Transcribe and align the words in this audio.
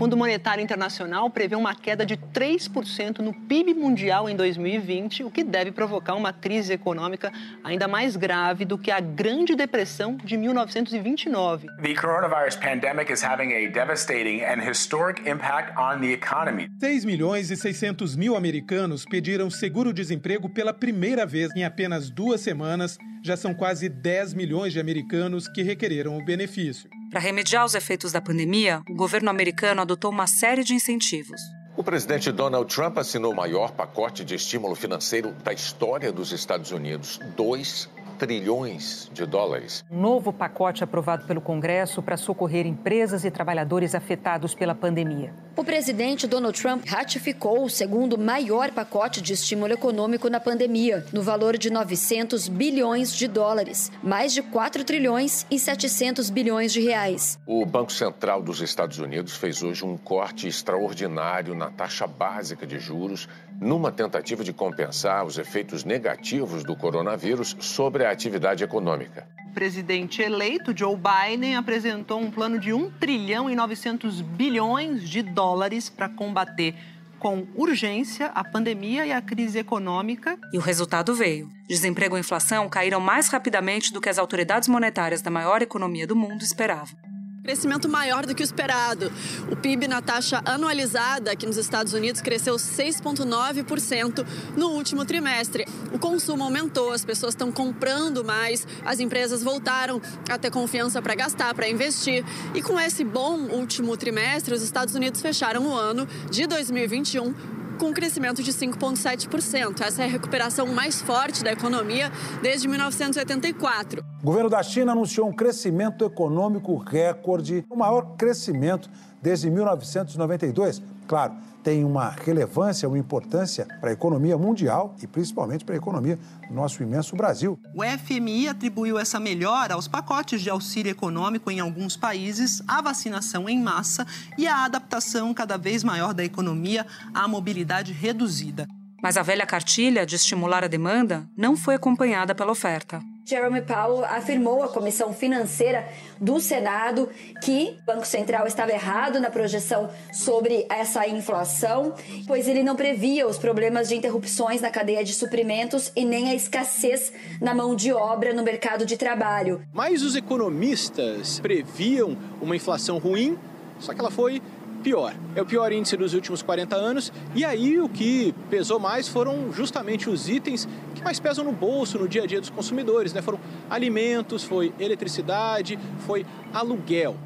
Fundo 0.00 0.16
Monetário 0.16 0.64
Internacional 0.64 1.28
prevê 1.28 1.54
uma 1.54 1.74
queda 1.74 2.06
de 2.06 2.16
3% 2.16 3.18
no 3.18 3.34
PIB 3.34 3.74
mundial 3.74 4.30
em 4.30 4.34
2020, 4.34 5.24
o 5.24 5.30
que 5.30 5.44
deve 5.44 5.72
provocar 5.72 6.14
uma 6.14 6.32
crise 6.32 6.72
econômica 6.72 7.30
ainda 7.62 7.86
mais 7.86 8.16
grave 8.16 8.64
do 8.64 8.78
que 8.78 8.90
a 8.90 8.98
Grande 8.98 9.54
Depressão 9.54 10.16
de 10.16 10.38
1929. 10.38 11.66
The 11.82 11.94
coronavirus 11.94 12.56
pandemic 12.56 13.12
is 13.12 13.22
having 13.22 13.52
a 13.52 13.70
devastating 13.70 14.40
and 14.42 14.66
historic 14.66 15.20
impact 15.28 15.78
on 15.78 16.00
the 16.00 16.14
economy. 16.14 16.70
6 16.80 17.04
milhões 17.04 17.50
e 17.50 17.56
600 17.58 18.16
mil 18.16 18.34
americanos 18.36 19.04
pediram 19.04 19.50
seguro-desemprego 19.50 20.48
pela 20.48 20.72
primeira 20.72 21.26
vez 21.26 21.54
em 21.54 21.62
apenas 21.62 22.08
duas 22.08 22.40
semanas. 22.40 22.96
Já 23.22 23.36
são 23.36 23.52
quase 23.52 23.86
10 23.86 24.32
milhões 24.32 24.72
de 24.72 24.80
americanos 24.80 25.46
que 25.46 25.62
requereram 25.62 26.16
o 26.16 26.24
benefício. 26.24 26.88
Para 27.10 27.18
remediar 27.18 27.64
os 27.64 27.74
efeitos 27.74 28.12
da 28.12 28.20
pandemia, 28.20 28.82
o 28.88 28.94
governo 28.94 29.30
americano 29.30 29.82
adotou 29.82 30.12
uma 30.12 30.28
série 30.28 30.62
de 30.62 30.74
incentivos. 30.74 31.40
O 31.76 31.82
presidente 31.82 32.30
Donald 32.30 32.72
Trump 32.72 32.98
assinou 32.98 33.32
o 33.32 33.36
maior 33.36 33.72
pacote 33.72 34.24
de 34.24 34.36
estímulo 34.36 34.76
financeiro 34.76 35.32
da 35.42 35.52
história 35.52 36.12
dos 36.12 36.30
Estados 36.30 36.70
Unidos. 36.70 37.18
2 37.36 37.90
trilhões 38.16 39.10
de 39.14 39.24
dólares. 39.24 39.82
Um 39.90 39.98
novo 39.98 40.30
pacote 40.30 40.84
aprovado 40.84 41.26
pelo 41.26 41.40
Congresso 41.40 42.02
para 42.02 42.18
socorrer 42.18 42.66
empresas 42.66 43.24
e 43.24 43.30
trabalhadores 43.30 43.94
afetados 43.94 44.54
pela 44.54 44.74
pandemia. 44.74 45.32
O 45.60 45.64
presidente 45.64 46.26
Donald 46.26 46.58
Trump 46.58 46.86
ratificou 46.88 47.62
o 47.62 47.68
segundo 47.68 48.16
maior 48.16 48.70
pacote 48.70 49.20
de 49.20 49.34
estímulo 49.34 49.74
econômico 49.74 50.30
na 50.30 50.40
pandemia, 50.40 51.04
no 51.12 51.20
valor 51.20 51.58
de 51.58 51.68
900 51.68 52.48
bilhões 52.48 53.14
de 53.14 53.28
dólares, 53.28 53.92
mais 54.02 54.32
de 54.32 54.40
4 54.40 54.82
trilhões 54.84 55.44
e 55.50 55.58
700 55.58 56.30
bilhões 56.30 56.72
de 56.72 56.80
reais. 56.80 57.38
O 57.46 57.66
Banco 57.66 57.92
Central 57.92 58.42
dos 58.42 58.62
Estados 58.62 58.98
Unidos 58.98 59.36
fez 59.36 59.62
hoje 59.62 59.84
um 59.84 59.98
corte 59.98 60.48
extraordinário 60.48 61.54
na 61.54 61.70
taxa 61.70 62.06
básica 62.06 62.66
de 62.66 62.78
juros, 62.78 63.28
numa 63.60 63.92
tentativa 63.92 64.42
de 64.42 64.54
compensar 64.54 65.26
os 65.26 65.36
efeitos 65.36 65.84
negativos 65.84 66.64
do 66.64 66.74
coronavírus 66.74 67.54
sobre 67.60 68.06
a 68.06 68.10
atividade 68.10 68.64
econômica. 68.64 69.28
O 69.50 69.52
presidente 69.52 70.22
eleito 70.22 70.72
Joe 70.74 70.96
Biden 70.96 71.56
apresentou 71.56 72.20
um 72.20 72.30
plano 72.30 72.56
de 72.56 72.72
1 72.72 72.92
trilhão 73.00 73.50
e 73.50 73.56
900 73.56 74.20
bilhões 74.20 75.10
de 75.10 75.22
dólares 75.22 75.49
para 75.90 76.08
combater 76.08 76.74
com 77.18 77.46
urgência 77.54 78.26
a 78.34 78.42
pandemia 78.42 79.04
e 79.04 79.12
a 79.12 79.20
crise 79.20 79.58
econômica. 79.58 80.38
E 80.52 80.58
o 80.58 80.60
resultado 80.60 81.14
veio. 81.14 81.50
Desemprego 81.68 82.16
e 82.16 82.20
inflação 82.20 82.68
caíram 82.68 82.98
mais 82.98 83.28
rapidamente 83.28 83.92
do 83.92 84.00
que 84.00 84.08
as 84.08 84.18
autoridades 84.18 84.68
monetárias 84.68 85.20
da 85.20 85.30
maior 85.30 85.60
economia 85.60 86.06
do 86.06 86.16
mundo 86.16 86.42
esperavam. 86.42 87.09
Crescimento 87.42 87.88
maior 87.88 88.26
do 88.26 88.34
que 88.34 88.42
o 88.42 88.44
esperado. 88.44 89.10
O 89.50 89.56
PIB 89.56 89.88
na 89.88 90.02
taxa 90.02 90.42
anualizada 90.44 91.32
aqui 91.32 91.46
nos 91.46 91.56
Estados 91.56 91.94
Unidos 91.94 92.20
cresceu 92.20 92.56
6,9% 92.56 94.26
no 94.58 94.68
último 94.72 95.06
trimestre. 95.06 95.66
O 95.90 95.98
consumo 95.98 96.44
aumentou, 96.44 96.92
as 96.92 97.02
pessoas 97.02 97.32
estão 97.32 97.50
comprando 97.50 98.22
mais, 98.22 98.66
as 98.84 99.00
empresas 99.00 99.42
voltaram 99.42 100.02
a 100.28 100.36
ter 100.36 100.50
confiança 100.50 101.00
para 101.00 101.14
gastar, 101.14 101.54
para 101.54 101.66
investir. 101.66 102.22
E 102.54 102.60
com 102.60 102.78
esse 102.78 103.02
bom 103.02 103.38
último 103.38 103.96
trimestre, 103.96 104.52
os 104.52 104.62
Estados 104.62 104.94
Unidos 104.94 105.22
fecharam 105.22 105.66
o 105.66 105.74
ano 105.74 106.06
de 106.30 106.46
2021 106.46 107.59
com 107.80 107.86
um 107.86 107.92
crescimento 107.94 108.42
de 108.42 108.52
5,7%. 108.52 109.80
Essa 109.80 110.02
é 110.02 110.04
a 110.04 110.08
recuperação 110.08 110.66
mais 110.66 111.00
forte 111.00 111.42
da 111.42 111.50
economia 111.50 112.12
desde 112.42 112.68
1984. 112.68 114.04
O 114.22 114.26
governo 114.26 114.50
da 114.50 114.62
China 114.62 114.92
anunciou 114.92 115.26
um 115.26 115.32
crescimento 115.32 116.04
econômico 116.04 116.76
recorde, 116.76 117.64
o 117.70 117.76
maior 117.76 118.16
crescimento 118.18 118.90
desde 119.22 119.50
1992. 119.50 120.82
Claro, 121.08 121.34
tem 121.62 121.84
uma 121.84 122.10
relevância, 122.10 122.88
uma 122.88 122.98
importância 122.98 123.66
para 123.80 123.90
a 123.90 123.92
economia 123.92 124.36
mundial 124.36 124.94
e 125.02 125.06
principalmente 125.06 125.64
para 125.64 125.74
a 125.74 125.78
economia 125.78 126.18
do 126.48 126.54
nosso 126.54 126.82
imenso 126.82 127.14
Brasil. 127.16 127.58
O 127.74 127.82
FMI 127.82 128.48
atribuiu 128.48 128.98
essa 128.98 129.20
melhora 129.20 129.74
aos 129.74 129.86
pacotes 129.86 130.40
de 130.40 130.50
auxílio 130.50 130.90
econômico 130.90 131.50
em 131.50 131.60
alguns 131.60 131.96
países, 131.96 132.62
à 132.66 132.80
vacinação 132.80 133.48
em 133.48 133.60
massa 133.60 134.06
e 134.36 134.46
à 134.46 134.64
adaptação 134.64 135.32
cada 135.34 135.56
vez 135.56 135.84
maior 135.84 136.14
da 136.14 136.24
economia 136.24 136.86
à 137.14 137.28
mobilidade 137.28 137.92
reduzida. 137.92 138.66
Mas 139.02 139.16
a 139.16 139.22
velha 139.22 139.46
cartilha 139.46 140.04
de 140.04 140.16
estimular 140.16 140.62
a 140.62 140.68
demanda 140.68 141.28
não 141.36 141.56
foi 141.56 141.74
acompanhada 141.74 142.34
pela 142.34 142.52
oferta. 142.52 143.00
Jeremy 143.24 143.62
Powell 143.62 144.04
afirmou 144.04 144.62
à 144.62 144.68
Comissão 144.68 145.12
Financeira 145.12 145.86
do 146.20 146.40
Senado 146.40 147.08
que 147.42 147.76
o 147.82 147.86
Banco 147.86 148.06
Central 148.06 148.46
estava 148.46 148.72
errado 148.72 149.20
na 149.20 149.30
projeção 149.30 149.88
sobre 150.12 150.66
essa 150.68 151.06
inflação, 151.06 151.94
pois 152.26 152.48
ele 152.48 152.62
não 152.62 152.74
previa 152.74 153.26
os 153.26 153.38
problemas 153.38 153.88
de 153.88 153.94
interrupções 153.94 154.60
na 154.60 154.70
cadeia 154.70 155.04
de 155.04 155.14
suprimentos 155.14 155.92
e 155.94 156.04
nem 156.04 156.30
a 156.30 156.34
escassez 156.34 157.12
na 157.40 157.54
mão 157.54 157.74
de 157.74 157.92
obra 157.92 158.32
no 158.32 158.42
mercado 158.42 158.84
de 158.84 158.96
trabalho. 158.96 159.62
Mas 159.72 160.02
os 160.02 160.16
economistas 160.16 161.40
previam 161.40 162.16
uma 162.40 162.56
inflação 162.56 162.98
ruim, 162.98 163.38
só 163.78 163.94
que 163.94 164.00
ela 164.00 164.10
foi 164.10 164.42
pior. 164.80 165.14
É 165.36 165.42
o 165.42 165.46
pior 165.46 165.72
índice 165.72 165.96
dos 165.96 166.14
últimos 166.14 166.42
40 166.42 166.74
anos. 166.74 167.12
E 167.34 167.44
aí 167.44 167.80
o 167.80 167.88
que 167.88 168.34
pesou 168.48 168.78
mais 168.80 169.06
foram 169.08 169.52
justamente 169.52 170.10
os 170.10 170.28
itens 170.28 170.68
que 170.94 171.02
mais 171.02 171.20
pesam 171.20 171.44
no 171.44 171.52
bolso, 171.52 171.98
no 171.98 172.08
dia 172.08 172.24
a 172.24 172.26
dia 172.26 172.40
dos 172.40 172.50
consumidores. 172.50 173.12
Né? 173.12 173.22
Foram 173.22 173.38
alimentos, 173.68 174.42
foi 174.42 174.72
eletricidade, 174.78 175.78
foi 176.06 176.26
aluguel. 176.52 177.16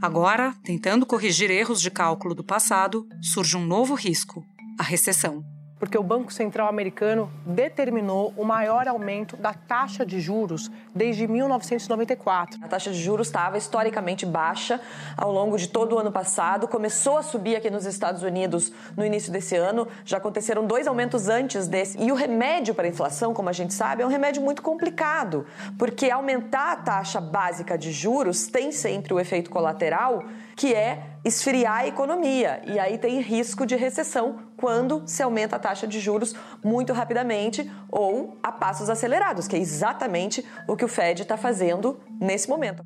Agora, 0.00 0.54
tentando 0.64 1.06
corrigir 1.06 1.50
erros 1.50 1.80
de 1.80 1.90
cálculo 1.90 2.34
do 2.34 2.42
passado, 2.42 3.06
surge 3.20 3.56
um 3.56 3.64
novo 3.64 3.94
risco: 3.94 4.44
a 4.78 4.82
recessão 4.82 5.51
porque 5.82 5.98
o 5.98 6.02
Banco 6.04 6.32
Central 6.32 6.68
americano 6.68 7.28
determinou 7.44 8.32
o 8.36 8.44
maior 8.44 8.86
aumento 8.86 9.36
da 9.36 9.52
taxa 9.52 10.06
de 10.06 10.20
juros 10.20 10.70
desde 10.94 11.26
1994. 11.26 12.60
A 12.62 12.68
taxa 12.68 12.92
de 12.92 13.02
juros 13.02 13.26
estava 13.26 13.58
historicamente 13.58 14.24
baixa 14.24 14.80
ao 15.16 15.32
longo 15.32 15.58
de 15.58 15.66
todo 15.66 15.96
o 15.96 15.98
ano 15.98 16.12
passado, 16.12 16.68
começou 16.68 17.18
a 17.18 17.22
subir 17.24 17.56
aqui 17.56 17.68
nos 17.68 17.84
Estados 17.84 18.22
Unidos 18.22 18.72
no 18.96 19.04
início 19.04 19.32
desse 19.32 19.56
ano, 19.56 19.88
já 20.04 20.18
aconteceram 20.18 20.64
dois 20.64 20.86
aumentos 20.86 21.28
antes 21.28 21.66
desse. 21.66 22.00
E 22.00 22.12
o 22.12 22.14
remédio 22.14 22.76
para 22.76 22.86
a 22.86 22.88
inflação, 22.88 23.34
como 23.34 23.48
a 23.48 23.52
gente 23.52 23.74
sabe, 23.74 24.04
é 24.04 24.06
um 24.06 24.08
remédio 24.08 24.40
muito 24.40 24.62
complicado, 24.62 25.44
porque 25.76 26.12
aumentar 26.12 26.74
a 26.74 26.76
taxa 26.76 27.20
básica 27.20 27.76
de 27.76 27.90
juros 27.90 28.46
tem 28.46 28.70
sempre 28.70 29.12
o 29.12 29.18
efeito 29.18 29.50
colateral 29.50 30.22
que 30.56 30.74
é 30.74 31.16
esfriar 31.24 31.78
a 31.78 31.86
economia. 31.86 32.62
E 32.66 32.78
aí 32.78 32.98
tem 32.98 33.20
risco 33.20 33.64
de 33.64 33.76
recessão 33.76 34.40
quando 34.56 35.02
se 35.06 35.22
aumenta 35.22 35.56
a 35.56 35.58
taxa 35.58 35.86
de 35.86 36.00
juros 36.00 36.34
muito 36.64 36.92
rapidamente 36.92 37.70
ou 37.90 38.38
a 38.42 38.50
passos 38.50 38.90
acelerados, 38.90 39.46
que 39.48 39.56
é 39.56 39.58
exatamente 39.58 40.44
o 40.68 40.76
que 40.76 40.84
o 40.84 40.88
Fed 40.88 41.22
está 41.22 41.36
fazendo 41.36 42.00
nesse 42.20 42.48
momento. 42.48 42.84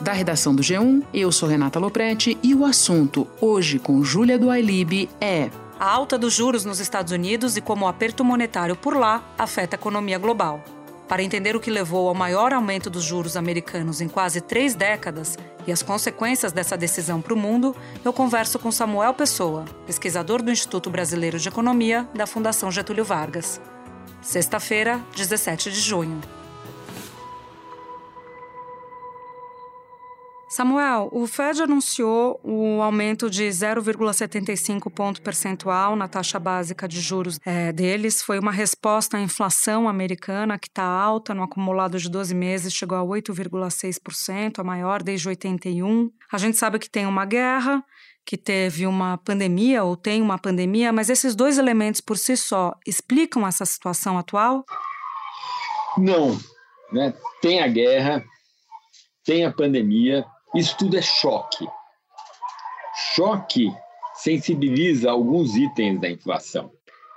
Da 0.00 0.12
redação 0.12 0.54
do 0.54 0.62
G1, 0.62 1.02
eu 1.14 1.32
sou 1.32 1.48
Renata 1.48 1.78
Loprete 1.78 2.36
e 2.42 2.54
o 2.54 2.66
assunto 2.66 3.26
hoje 3.40 3.78
com 3.78 4.04
Júlia 4.04 4.38
do 4.38 4.50
Ailib 4.50 5.08
é 5.18 5.48
a 5.80 5.90
alta 5.90 6.18
dos 6.18 6.34
juros 6.34 6.64
nos 6.64 6.78
Estados 6.78 7.10
Unidos 7.10 7.56
e 7.56 7.60
como 7.62 7.86
o 7.86 7.88
aperto 7.88 8.22
monetário 8.22 8.76
por 8.76 8.94
lá 8.94 9.22
afeta 9.38 9.76
a 9.76 9.78
economia 9.78 10.18
global. 10.18 10.62
Para 11.08 11.22
entender 11.22 11.54
o 11.54 11.60
que 11.60 11.70
levou 11.70 12.08
ao 12.08 12.14
maior 12.14 12.52
aumento 12.52 12.88
dos 12.88 13.04
juros 13.04 13.36
americanos 13.36 14.00
em 14.00 14.08
quase 14.08 14.40
três 14.40 14.74
décadas 14.74 15.38
e 15.66 15.72
as 15.72 15.82
consequências 15.82 16.52
dessa 16.52 16.76
decisão 16.76 17.20
para 17.20 17.34
o 17.34 17.36
mundo, 17.36 17.76
eu 18.04 18.12
converso 18.12 18.58
com 18.58 18.72
Samuel 18.72 19.14
Pessoa, 19.14 19.64
pesquisador 19.86 20.42
do 20.42 20.50
Instituto 20.50 20.90
Brasileiro 20.90 21.38
de 21.38 21.48
Economia 21.48 22.08
da 22.14 22.26
Fundação 22.26 22.70
Getúlio 22.70 23.04
Vargas. 23.04 23.60
Sexta-feira, 24.22 25.00
17 25.14 25.70
de 25.70 25.80
junho. 25.80 26.20
Samuel, 30.54 31.08
o 31.10 31.26
Fed 31.26 31.64
anunciou 31.64 32.38
o 32.44 32.80
aumento 32.80 33.28
de 33.28 33.42
0,75 33.48 34.88
ponto 34.88 35.20
percentual 35.20 35.96
na 35.96 36.06
taxa 36.06 36.38
básica 36.38 36.86
de 36.86 37.00
juros 37.00 37.40
é, 37.44 37.72
deles. 37.72 38.22
Foi 38.22 38.38
uma 38.38 38.52
resposta 38.52 39.16
à 39.16 39.20
inflação 39.20 39.88
americana, 39.88 40.56
que 40.56 40.68
está 40.68 40.84
alta 40.84 41.34
no 41.34 41.42
acumulado 41.42 41.98
de 41.98 42.08
12 42.08 42.36
meses, 42.36 42.72
chegou 42.72 42.96
a 42.96 43.02
8,6%, 43.02 44.60
a 44.60 44.62
maior 44.62 45.02
desde 45.02 45.28
81. 45.28 46.08
A 46.32 46.38
gente 46.38 46.56
sabe 46.56 46.78
que 46.78 46.88
tem 46.88 47.04
uma 47.04 47.24
guerra, 47.24 47.82
que 48.24 48.36
teve 48.36 48.86
uma 48.86 49.18
pandemia 49.18 49.82
ou 49.82 49.96
tem 49.96 50.22
uma 50.22 50.38
pandemia, 50.38 50.92
mas 50.92 51.10
esses 51.10 51.34
dois 51.34 51.58
elementos 51.58 52.00
por 52.00 52.16
si 52.16 52.36
só 52.36 52.74
explicam 52.86 53.44
essa 53.44 53.64
situação 53.64 54.16
atual? 54.16 54.64
Não. 55.98 56.38
Né? 56.92 57.12
Tem 57.42 57.60
a 57.60 57.66
guerra, 57.66 58.24
tem 59.24 59.44
a 59.44 59.52
pandemia, 59.52 60.24
isso 60.54 60.76
tudo 60.76 60.96
é 60.96 61.02
choque. 61.02 61.66
Choque 63.14 63.74
sensibiliza 64.14 65.10
alguns 65.10 65.56
itens 65.56 66.00
da 66.00 66.08
inflação. 66.08 66.72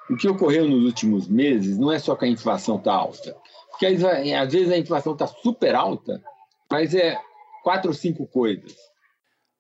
O 0.09 0.15
que 0.15 0.27
ocorreu 0.27 0.67
nos 0.67 0.83
últimos 0.83 1.27
meses 1.27 1.77
não 1.77 1.91
é 1.91 1.99
só 1.99 2.15
que 2.15 2.25
a 2.25 2.27
inflação 2.27 2.77
está 2.77 2.93
alta, 2.93 3.35
porque 3.69 3.85
às 3.85 4.51
vezes 4.51 4.71
a 4.71 4.77
inflação 4.77 5.13
está 5.13 5.27
super 5.27 5.75
alta, 5.75 6.23
mas 6.71 6.95
é 6.95 7.19
quatro 7.63 7.89
ou 7.89 7.93
cinco 7.93 8.25
coisas. 8.25 8.75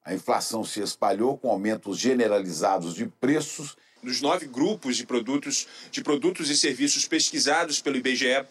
A 0.03 0.13
inflação 0.13 0.63
se 0.63 0.81
espalhou 0.81 1.37
com 1.37 1.51
aumentos 1.51 1.99
generalizados 1.99 2.95
de 2.95 3.05
preços. 3.05 3.75
Nos 4.01 4.21
nove 4.21 4.45
grupos 4.45 4.95
de 4.95 5.05
produtos, 5.05 5.67
de 5.91 6.01
produtos 6.01 6.49
e 6.49 6.55
serviços 6.55 7.05
pesquisados 7.05 7.81
pelo 7.81 7.97
IBGE, 7.97 8.45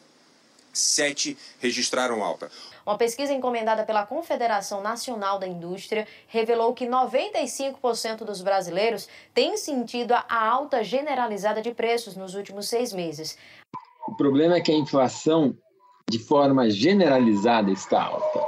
sete 0.72 1.38
registraram 1.58 2.22
alta. 2.22 2.50
Uma 2.86 2.96
pesquisa 2.96 3.32
encomendada 3.34 3.82
pela 3.82 4.06
Confederação 4.06 4.80
Nacional 4.80 5.40
da 5.40 5.48
Indústria 5.48 6.06
revelou 6.28 6.72
que 6.72 6.86
95% 6.86 8.18
dos 8.18 8.40
brasileiros 8.40 9.08
têm 9.34 9.56
sentido 9.56 10.12
a 10.12 10.48
alta 10.48 10.84
generalizada 10.84 11.60
de 11.60 11.74
preços 11.74 12.14
nos 12.14 12.36
últimos 12.36 12.68
seis 12.68 12.92
meses. 12.92 13.36
O 14.06 14.14
problema 14.14 14.54
é 14.54 14.60
que 14.60 14.70
a 14.70 14.76
inflação, 14.76 15.58
de 16.08 16.20
forma 16.20 16.70
generalizada, 16.70 17.72
está 17.72 18.04
alta. 18.04 18.40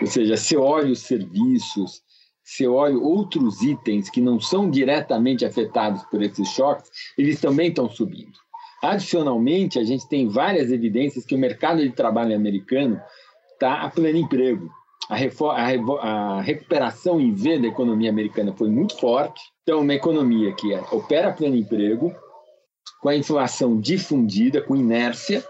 Ou 0.00 0.06
seja, 0.06 0.38
se 0.38 0.56
olha 0.56 0.90
os 0.90 1.00
serviços, 1.00 2.02
se 2.42 2.66
olha 2.66 2.96
outros 2.96 3.60
itens 3.60 4.08
que 4.08 4.22
não 4.22 4.40
são 4.40 4.70
diretamente 4.70 5.44
afetados 5.44 6.02
por 6.04 6.22
esses 6.22 6.48
choques, 6.48 6.90
eles 7.18 7.42
também 7.42 7.68
estão 7.68 7.90
subindo. 7.90 8.38
Adicionalmente, 8.82 9.78
a 9.78 9.84
gente 9.84 10.08
tem 10.08 10.28
várias 10.28 10.70
evidências 10.70 11.24
que 11.26 11.34
o 11.34 11.38
mercado 11.38 11.82
de 11.82 11.90
trabalho 11.90 12.34
americano 12.34 13.00
está 13.54 13.82
a 13.82 13.90
pleno 13.90 14.18
emprego. 14.18 14.70
A, 15.08 15.16
a, 15.16 16.36
a, 16.36 16.40
recuperação 16.40 17.20
em 17.20 17.34
V 17.34 17.58
da 17.58 17.68
economia 17.68 18.10
americana 18.10 18.54
foi 18.56 18.68
muito 18.68 18.98
forte. 18.98 19.40
Então, 19.62 19.80
uma 19.80 19.94
economia 19.94 20.52
que 20.52 20.74
opera 20.92 21.28
a 21.28 21.32
pleno 21.32 21.56
emprego, 21.56 22.14
com 23.00 23.08
a 23.08 23.16
inflação 23.16 23.78
difundida, 23.78 24.62
com 24.62 24.74
inércia 24.74 25.44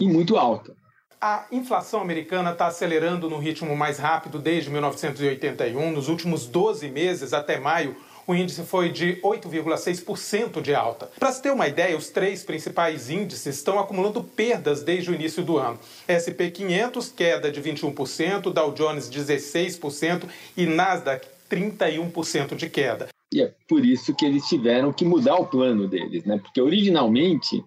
e 0.00 0.06
muito 0.06 0.36
alta. 0.36 0.76
A 1.20 1.46
inflação 1.50 2.02
americana 2.02 2.52
está 2.52 2.66
acelerando 2.66 3.30
no 3.30 3.38
ritmo 3.38 3.74
mais 3.74 3.98
rápido 3.98 4.38
desde 4.38 4.70
1981. 4.70 5.90
Nos 5.90 6.08
últimos 6.08 6.46
12 6.46 6.90
meses, 6.90 7.32
até 7.32 7.58
maio, 7.58 7.96
o 8.26 8.34
índice 8.34 8.62
foi 8.62 8.90
de 8.90 9.16
8,6% 9.22 10.60
de 10.60 10.74
alta. 10.74 11.10
Para 11.18 11.32
se 11.32 11.42
ter 11.42 11.50
uma 11.50 11.68
ideia, 11.68 11.96
os 11.96 12.08
três 12.08 12.42
principais 12.42 13.10
índices 13.10 13.56
estão 13.56 13.78
acumulando 13.78 14.22
perdas 14.22 14.82
desde 14.82 15.10
o 15.10 15.14
início 15.14 15.42
do 15.42 15.58
ano. 15.58 15.78
SP 16.08 16.50
500, 16.50 17.08
queda 17.10 17.50
de 17.50 17.60
21%, 17.62 18.52
Dow 18.52 18.72
Jones 18.72 19.10
16% 19.10 20.24
e 20.56 20.66
Nasdaq 20.66 21.26
31% 21.50 22.54
de 22.54 22.68
queda. 22.68 23.08
E 23.32 23.42
é 23.42 23.52
por 23.68 23.84
isso 23.84 24.14
que 24.14 24.24
eles 24.24 24.46
tiveram 24.46 24.92
que 24.92 25.04
mudar 25.04 25.36
o 25.36 25.46
plano 25.46 25.88
deles, 25.88 26.24
né? 26.24 26.38
Porque 26.38 26.60
originalmente 26.60 27.64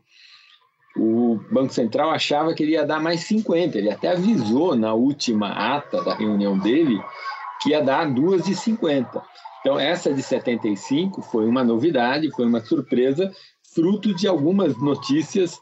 o 0.96 1.40
Banco 1.52 1.74
Central 1.74 2.10
achava 2.10 2.54
que 2.54 2.64
ele 2.64 2.72
ia 2.72 2.86
dar 2.86 3.00
mais 3.00 3.22
50, 3.22 3.78
ele 3.78 3.92
até 3.92 4.10
avisou 4.10 4.76
na 4.76 4.94
última 4.94 5.76
ata 5.76 6.02
da 6.02 6.16
reunião 6.16 6.58
dele 6.58 7.00
que 7.62 7.70
ia 7.70 7.82
dar 7.82 8.08
2,50. 8.08 9.22
Então, 9.68 9.78
essa 9.78 10.14
de 10.14 10.24
75 10.24 11.22
foi 11.22 11.46
uma 11.46 11.62
novidade, 11.62 12.32
foi 12.32 12.46
uma 12.46 12.64
surpresa, 12.64 13.30
fruto 13.76 14.16
de 14.16 14.26
algumas 14.26 14.78
notícias 14.78 15.60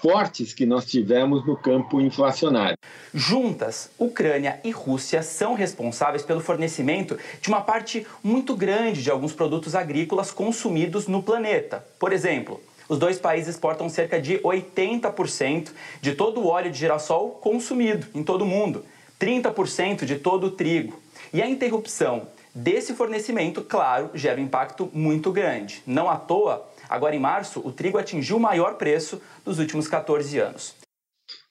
fortes 0.00 0.54
que 0.54 0.64
nós 0.64 0.86
tivemos 0.86 1.46
no 1.46 1.54
campo 1.54 2.00
inflacionário. 2.00 2.78
Juntas, 3.12 3.90
Ucrânia 3.98 4.58
e 4.64 4.70
Rússia 4.70 5.22
são 5.22 5.52
responsáveis 5.52 6.22
pelo 6.22 6.40
fornecimento 6.40 7.18
de 7.42 7.50
uma 7.50 7.60
parte 7.60 8.06
muito 8.24 8.56
grande 8.56 9.02
de 9.02 9.10
alguns 9.10 9.34
produtos 9.34 9.74
agrícolas 9.74 10.30
consumidos 10.30 11.06
no 11.06 11.22
planeta. 11.22 11.84
Por 11.98 12.14
exemplo, 12.14 12.58
os 12.88 12.98
dois 12.98 13.18
países 13.18 13.50
exportam 13.50 13.90
cerca 13.90 14.18
de 14.18 14.38
80% 14.38 15.72
de 16.00 16.14
todo 16.14 16.40
o 16.40 16.46
óleo 16.46 16.70
de 16.70 16.78
girassol 16.78 17.32
consumido 17.32 18.06
em 18.14 18.24
todo 18.24 18.44
o 18.44 18.46
mundo, 18.46 18.82
30% 19.20 20.06
de 20.06 20.16
todo 20.16 20.46
o 20.46 20.50
trigo. 20.52 20.98
E 21.34 21.42
a 21.42 21.46
interrupção 21.46 22.26
desse 22.54 22.94
fornecimento, 22.94 23.62
claro, 23.62 24.10
gera 24.14 24.40
um 24.40 24.44
impacto 24.44 24.90
muito 24.92 25.32
grande. 25.32 25.82
Não 25.86 26.08
à 26.08 26.16
toa, 26.16 26.68
agora 26.88 27.14
em 27.14 27.20
março, 27.20 27.60
o 27.64 27.72
trigo 27.72 27.98
atingiu 27.98 28.36
o 28.36 28.40
maior 28.40 28.74
preço 28.74 29.20
dos 29.44 29.58
últimos 29.58 29.88
14 29.88 30.38
anos. 30.38 30.74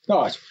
Tá 0.06 0.18
ótimo. 0.18 0.44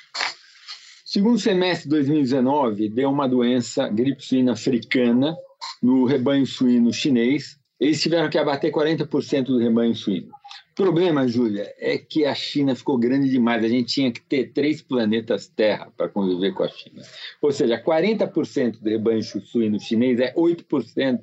Segundo 1.04 1.38
semestre 1.38 1.84
de 1.84 1.96
2019, 1.96 2.88
deu 2.90 3.10
uma 3.10 3.28
doença 3.28 3.88
gripe 3.88 4.22
suína 4.22 4.52
africana 4.52 5.34
no 5.82 6.04
rebanho 6.04 6.46
suíno 6.46 6.92
chinês. 6.92 7.56
Eles 7.80 8.00
tiveram 8.00 8.28
que 8.28 8.36
abater 8.36 8.70
40% 8.70 9.44
do 9.44 9.58
rebanho 9.58 9.94
suíno 9.94 10.38
problema, 10.78 11.26
Júlia, 11.26 11.75
é 11.76 11.98
que 11.98 12.25
a 12.25 12.32
China 12.36 12.72
ficou 12.72 12.96
grande 12.96 13.28
demais. 13.28 13.64
A 13.64 13.69
gente 13.69 13.92
tinha 13.92 14.12
que 14.12 14.20
ter 14.20 14.52
três 14.52 14.80
planetas 14.80 15.48
Terra 15.48 15.92
para 15.96 16.08
conviver 16.08 16.54
com 16.54 16.62
a 16.62 16.69
China. 16.69 17.02
Ou 17.42 17.50
seja, 17.50 17.82
40% 17.82 18.78
do 18.80 18.88
rebanho 18.88 19.20
suíno 19.22 19.80
chinês 19.80 20.20
é 20.20 20.32
8% 20.34 21.20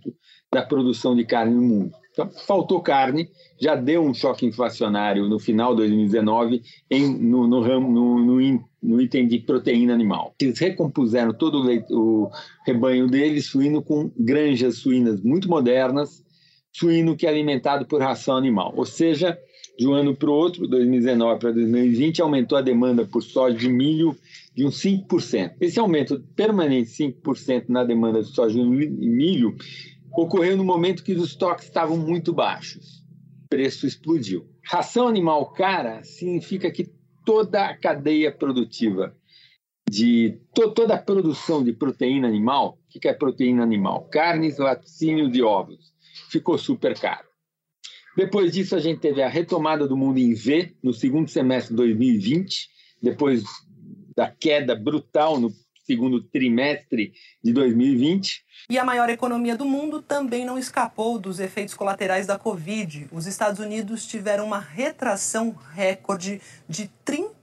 da 0.53 0.61
produção 0.61 1.15
de 1.15 1.23
carne 1.23 1.55
no 1.55 1.61
mundo. 1.61 1.91
Então, 2.11 2.29
faltou 2.29 2.81
carne, 2.81 3.29
já 3.57 3.75
deu 3.75 4.03
um 4.03 4.13
choque 4.13 4.45
inflacionário 4.45 5.27
no 5.27 5.39
final 5.39 5.71
de 5.71 5.77
2019 5.77 6.61
em, 6.91 7.17
no, 7.17 7.47
no, 7.47 7.61
no, 7.61 8.19
no, 8.19 8.63
no 8.83 9.01
item 9.01 9.25
de 9.25 9.39
proteína 9.39 9.93
animal. 9.93 10.35
Eles 10.39 10.59
recompuseram 10.59 11.33
todo 11.33 11.59
o, 11.59 11.63
leite, 11.63 11.93
o 11.93 12.29
rebanho 12.65 13.07
deles, 13.07 13.45
suíno, 13.45 13.81
com 13.81 14.11
granjas 14.17 14.79
suínas 14.79 15.21
muito 15.21 15.49
modernas, 15.49 16.23
suíno 16.73 17.15
que 17.15 17.25
é 17.25 17.29
alimentado 17.29 17.85
por 17.85 18.01
ração 18.01 18.35
animal. 18.35 18.73
Ou 18.75 18.85
seja, 18.85 19.37
de 19.77 19.87
um 19.87 19.93
ano 19.93 20.15
para 20.15 20.29
o 20.29 20.33
outro, 20.33 20.67
2019 20.67 21.39
para 21.39 21.51
2020, 21.51 22.21
aumentou 22.21 22.57
a 22.57 22.61
demanda 22.61 23.05
por 23.05 23.21
soja 23.21 23.57
de 23.57 23.69
milho 23.69 24.15
de 24.53 24.65
uns 24.65 24.81
5%. 24.81 25.55
Esse 25.59 25.79
aumento 25.79 26.19
permanente 26.35 26.89
de 26.89 27.13
5% 27.13 27.65
na 27.69 27.83
demanda 27.83 28.21
de 28.21 28.29
soja 28.29 28.57
e 28.57 28.63
milho 28.63 29.55
ocorreu 30.13 30.55
no 30.55 30.63
momento 30.63 31.03
que 31.03 31.13
os 31.13 31.25
estoques 31.25 31.65
estavam 31.65 31.97
muito 31.97 32.33
baixos. 32.33 33.03
O 33.45 33.49
preço 33.49 33.85
explodiu. 33.85 34.47
Ração 34.63 35.07
animal 35.07 35.51
cara 35.51 36.03
significa 36.03 36.71
que 36.71 36.89
toda 37.25 37.65
a 37.65 37.77
cadeia 37.77 38.31
produtiva 38.31 39.15
de 39.89 40.39
to, 40.53 40.71
toda 40.71 40.95
a 40.95 41.01
produção 41.01 41.63
de 41.63 41.73
proteína 41.73 42.27
animal, 42.27 42.79
o 42.83 42.99
que 42.99 43.07
é 43.07 43.13
proteína 43.13 43.61
animal? 43.61 44.07
Carnes, 44.11 44.57
laticínios 44.57 45.35
e 45.35 45.41
ovos 45.41 45.93
ficou 46.29 46.57
super 46.57 46.97
caro. 46.97 47.27
Depois 48.15 48.51
disso, 48.51 48.75
a 48.75 48.79
gente 48.79 49.01
teve 49.01 49.21
a 49.21 49.27
retomada 49.27 49.87
do 49.87 49.97
mundo 49.97 50.17
em 50.17 50.33
V 50.33 50.73
no 50.81 50.93
segundo 50.93 51.29
semestre 51.29 51.71
de 51.71 51.77
2020, 51.77 52.69
depois 53.01 53.43
da 54.15 54.31
queda 54.31 54.75
brutal 54.75 55.39
no 55.39 55.51
segundo 55.85 56.21
trimestre 56.21 57.13
de 57.43 57.53
2020. 57.53 58.43
E 58.69 58.79
a 58.79 58.85
maior 58.85 59.09
economia 59.09 59.55
do 59.55 59.65
mundo 59.65 60.01
também 60.01 60.45
não 60.45 60.57
escapou 60.57 61.19
dos 61.19 61.39
efeitos 61.39 61.75
colaterais 61.75 62.25
da 62.25 62.39
Covid. 62.39 63.07
Os 63.11 63.27
Estados 63.27 63.59
Unidos 63.59 64.07
tiveram 64.07 64.45
uma 64.45 64.59
retração 64.59 65.55
recorde 65.73 66.41
de 66.67 66.89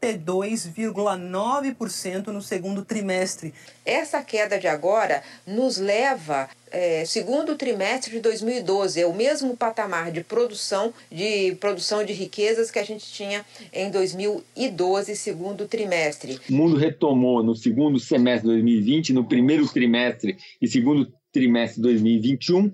32,9% 0.03 2.27
no 2.27 2.43
segundo 2.43 2.85
trimestre. 2.85 3.55
Essa 3.87 4.21
queda 4.21 4.59
de 4.59 4.67
agora 4.67 5.23
nos 5.47 5.79
leva 5.79 6.51
é, 6.73 7.05
segundo 7.05 7.55
trimestre 7.55 8.13
de 8.13 8.21
2012, 8.21 9.01
é 9.01 9.07
o 9.07 9.15
mesmo 9.15 9.57
patamar 9.57 10.11
de 10.11 10.25
produção 10.25 10.93
de 11.11 11.55
produção 11.57 12.05
de 12.05 12.15
riquezas 12.15 12.71
que 12.71 12.79
a 12.79 12.85
gente 12.85 13.13
tinha 13.13 13.45
em 13.73 13.91
2012, 13.91 15.15
segundo 15.15 15.69
trimestre. 15.69 16.41
O 16.49 16.55
mundo 16.55 16.77
retomou 16.77 17.43
no 17.43 17.55
segundo 17.55 18.01
semestre 18.01 18.49
de 18.49 18.55
2020, 18.55 19.13
no 19.13 19.29
primeiro 19.29 19.69
trimestre 19.69 20.39
e 20.61 20.67
segundo 20.67 21.13
trimestre 21.31 21.77
de 21.77 21.83
2021, 21.83 22.73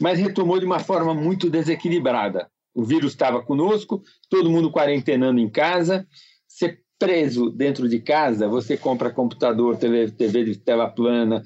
mas 0.00 0.18
retomou 0.18 0.58
de 0.58 0.64
uma 0.64 0.78
forma 0.78 1.12
muito 1.12 1.50
desequilibrada. 1.50 2.48
O 2.74 2.84
vírus 2.84 3.12
estava 3.12 3.42
conosco, 3.42 4.02
todo 4.28 4.50
mundo 4.50 4.70
quarentenando 4.70 5.40
em 5.40 5.48
casa, 5.48 6.06
preso 6.98 7.50
dentro 7.50 7.88
de 7.88 8.00
casa, 8.00 8.48
você 8.48 8.76
compra 8.76 9.10
computador, 9.10 9.76
TV, 9.76 10.44
de 10.44 10.58
tela 10.58 10.88
plana, 10.88 11.42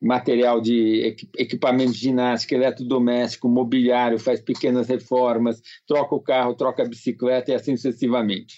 material 0.00 0.60
de 0.60 1.16
equipamento 1.36 1.92
de 1.92 1.98
ginástica, 1.98 2.54
eletrodoméstico, 2.54 3.48
mobiliário, 3.48 4.18
faz 4.18 4.40
pequenas 4.40 4.88
reformas, 4.88 5.60
troca 5.86 6.14
o 6.14 6.20
carro, 6.20 6.54
troca 6.54 6.82
a 6.82 6.88
bicicleta 6.88 7.50
e 7.50 7.54
assim 7.54 7.76
sucessivamente. 7.76 8.56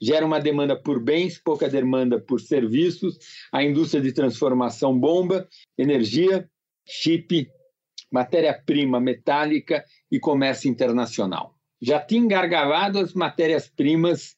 Gera 0.00 0.26
uma 0.26 0.40
demanda 0.40 0.74
por 0.74 1.00
bens, 1.00 1.38
pouca 1.38 1.68
demanda 1.68 2.20
por 2.20 2.40
serviços, 2.40 3.18
a 3.52 3.62
indústria 3.62 4.02
de 4.02 4.12
transformação 4.12 4.98
bomba, 4.98 5.48
energia, 5.78 6.48
chip, 6.84 7.48
matéria-prima 8.10 9.00
metálica 9.00 9.84
e 10.10 10.18
comércio 10.18 10.68
internacional. 10.68 11.54
Já 11.80 12.00
tinha 12.00 12.20
engargalado 12.20 12.98
as 12.98 13.14
matérias-primas 13.14 14.36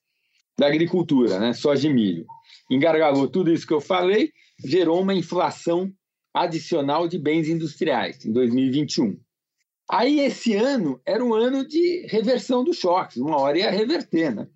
da 0.59 0.67
agricultura, 0.67 1.39
né? 1.39 1.53
soja 1.53 1.89
e 1.89 1.93
milho. 1.93 2.27
Engargalou 2.71 3.29
tudo 3.29 3.53
isso 3.53 3.67
que 3.67 3.75
eu 3.75 3.81
falei, 3.81 4.31
gerou 4.65 5.01
uma 5.01 5.15
inflação 5.15 5.93
adicional 6.33 7.07
de 7.07 7.19
bens 7.19 7.49
industriais 7.49 8.25
em 8.25 8.33
2021. 8.33 9.19
Aí 9.91 10.21
esse 10.21 10.55
ano 10.55 11.01
era 11.05 11.23
um 11.23 11.35
ano 11.35 11.67
de 11.67 12.07
reversão 12.09 12.65
dos 12.65 12.79
choques, 12.79 13.19
uma 13.19 13.39
hora 13.39 13.59
ia 13.59 13.71
reverter, 13.71 14.35
né? 14.35 14.49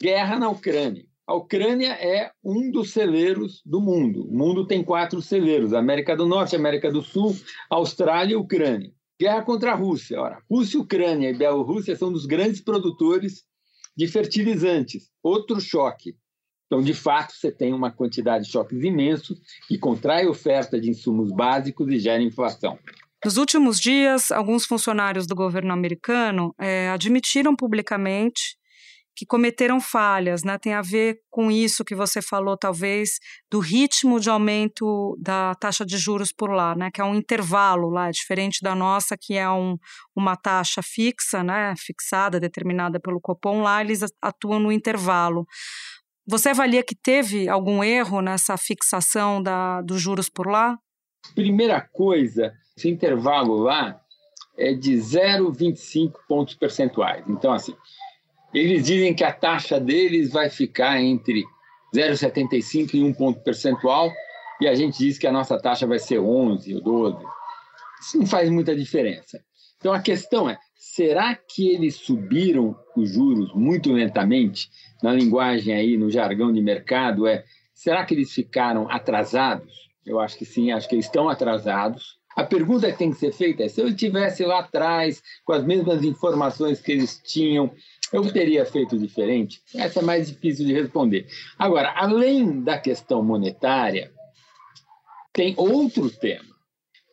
Guerra 0.00 0.38
na 0.38 0.48
Ucrânia. 0.48 1.04
A 1.26 1.34
Ucrânia 1.34 1.92
é 1.94 2.30
um 2.44 2.70
dos 2.70 2.92
celeiros 2.92 3.60
do 3.66 3.80
mundo. 3.80 4.28
O 4.28 4.32
mundo 4.32 4.64
tem 4.64 4.84
quatro 4.84 5.20
celeiros: 5.20 5.72
América 5.72 6.16
do 6.16 6.24
Norte, 6.24 6.54
América 6.54 6.90
do 6.90 7.02
Sul, 7.02 7.36
Austrália 7.68 8.34
e 8.34 8.36
Ucrânia. 8.36 8.92
Guerra 9.20 9.42
contra 9.42 9.72
a 9.72 9.74
Rússia. 9.74 10.20
Ora, 10.20 10.40
Rússia, 10.48 10.78
Ucrânia 10.78 11.30
e 11.30 11.36
Bielorrússia 11.36 11.96
são 11.96 12.12
dos 12.12 12.26
grandes 12.26 12.60
produtores 12.60 13.44
de 13.96 14.06
fertilizantes. 14.06 15.10
Outro 15.22 15.60
choque. 15.60 16.16
Então, 16.66 16.82
de 16.82 16.92
fato, 16.92 17.32
você 17.32 17.50
tem 17.50 17.72
uma 17.72 17.90
quantidade 17.90 18.44
de 18.44 18.50
choques 18.50 18.82
imenso 18.82 19.36
que 19.68 19.78
contrai 19.78 20.26
oferta 20.26 20.80
de 20.80 20.90
insumos 20.90 21.30
básicos 21.30 21.88
e 21.88 21.98
gera 21.98 22.22
inflação. 22.22 22.78
Nos 23.24 23.36
últimos 23.36 23.80
dias, 23.80 24.30
alguns 24.30 24.66
funcionários 24.66 25.26
do 25.26 25.34
governo 25.34 25.72
americano 25.72 26.54
é, 26.58 26.90
admitiram 26.90 27.56
publicamente 27.56 28.56
que 29.16 29.24
cometeram 29.24 29.80
falhas, 29.80 30.44
né? 30.44 30.58
Tem 30.58 30.74
a 30.74 30.82
ver 30.82 31.20
com 31.30 31.50
isso 31.50 31.84
que 31.84 31.94
você 31.94 32.20
falou, 32.20 32.54
talvez, 32.54 33.18
do 33.50 33.58
ritmo 33.58 34.20
de 34.20 34.28
aumento 34.28 35.16
da 35.18 35.54
taxa 35.54 35.86
de 35.86 35.96
juros 35.96 36.30
por 36.32 36.50
lá, 36.50 36.74
né? 36.74 36.90
Que 36.92 37.00
é 37.00 37.04
um 37.04 37.14
intervalo 37.14 37.88
lá, 37.88 38.10
diferente 38.10 38.58
da 38.62 38.74
nossa, 38.74 39.16
que 39.18 39.34
é 39.34 39.48
um, 39.50 39.78
uma 40.14 40.36
taxa 40.36 40.82
fixa, 40.82 41.42
né? 41.42 41.72
Fixada, 41.78 42.38
determinada 42.38 43.00
pelo 43.00 43.18
Copom, 43.18 43.62
lá 43.62 43.80
eles 43.80 44.00
atuam 44.20 44.60
no 44.60 44.70
intervalo. 44.70 45.46
Você 46.28 46.50
avalia 46.50 46.82
que 46.82 46.94
teve 46.94 47.48
algum 47.48 47.82
erro 47.82 48.20
nessa 48.20 48.58
fixação 48.58 49.42
da, 49.42 49.80
dos 49.80 50.00
juros 50.02 50.28
por 50.28 50.46
lá? 50.46 50.76
Primeira 51.34 51.80
coisa, 51.80 52.52
esse 52.76 52.90
intervalo 52.90 53.56
lá 53.56 53.98
é 54.58 54.74
de 54.74 54.94
0,25 54.94 56.12
pontos 56.28 56.54
percentuais. 56.54 57.24
Então, 57.28 57.52
assim, 57.52 57.74
eles 58.58 58.84
dizem 58.84 59.14
que 59.14 59.24
a 59.24 59.32
taxa 59.32 59.78
deles 59.78 60.30
vai 60.30 60.48
ficar 60.48 61.00
entre 61.00 61.44
0,75 61.94 62.94
e 62.94 63.02
1 63.02 63.12
ponto 63.14 63.40
percentual, 63.40 64.12
e 64.60 64.66
a 64.66 64.74
gente 64.74 64.98
diz 64.98 65.18
que 65.18 65.26
a 65.26 65.32
nossa 65.32 65.58
taxa 65.58 65.86
vai 65.86 65.98
ser 65.98 66.18
11 66.18 66.74
ou 66.74 66.80
12. 66.80 67.24
Isso 68.00 68.18
não 68.18 68.26
faz 68.26 68.48
muita 68.50 68.74
diferença. 68.74 69.40
Então 69.78 69.92
a 69.92 70.00
questão 70.00 70.48
é: 70.48 70.58
será 70.74 71.34
que 71.34 71.68
eles 71.68 71.96
subiram 71.96 72.76
os 72.96 73.10
juros 73.10 73.52
muito 73.54 73.92
lentamente? 73.92 74.70
Na 75.02 75.12
linguagem 75.12 75.74
aí, 75.74 75.96
no 75.96 76.10
jargão 76.10 76.52
de 76.52 76.60
mercado, 76.60 77.26
é: 77.26 77.44
será 77.74 78.04
que 78.04 78.14
eles 78.14 78.32
ficaram 78.32 78.90
atrasados? 78.90 79.72
Eu 80.04 80.20
acho 80.20 80.38
que 80.38 80.44
sim, 80.44 80.70
acho 80.70 80.88
que 80.88 80.94
eles 80.94 81.06
estão 81.06 81.28
atrasados. 81.28 82.16
A 82.36 82.44
pergunta 82.44 82.92
que 82.92 82.98
tem 82.98 83.10
que 83.10 83.16
ser 83.16 83.32
feita 83.32 83.64
é: 83.64 83.68
se 83.68 83.80
eu 83.80 83.88
estivesse 83.88 84.44
lá 84.44 84.60
atrás, 84.60 85.22
com 85.44 85.52
as 85.52 85.64
mesmas 85.64 86.02
informações 86.04 86.80
que 86.80 86.92
eles 86.92 87.20
tinham, 87.24 87.72
eu 88.12 88.32
teria 88.32 88.64
feito 88.64 88.98
diferente? 88.98 89.60
Essa 89.74 90.00
é 90.00 90.02
mais 90.02 90.28
difícil 90.28 90.66
de 90.66 90.72
responder. 90.72 91.26
Agora, 91.58 91.92
além 91.96 92.62
da 92.62 92.78
questão 92.78 93.22
monetária, 93.22 94.12
tem 95.32 95.54
outro 95.56 96.10
tema, 96.10 96.54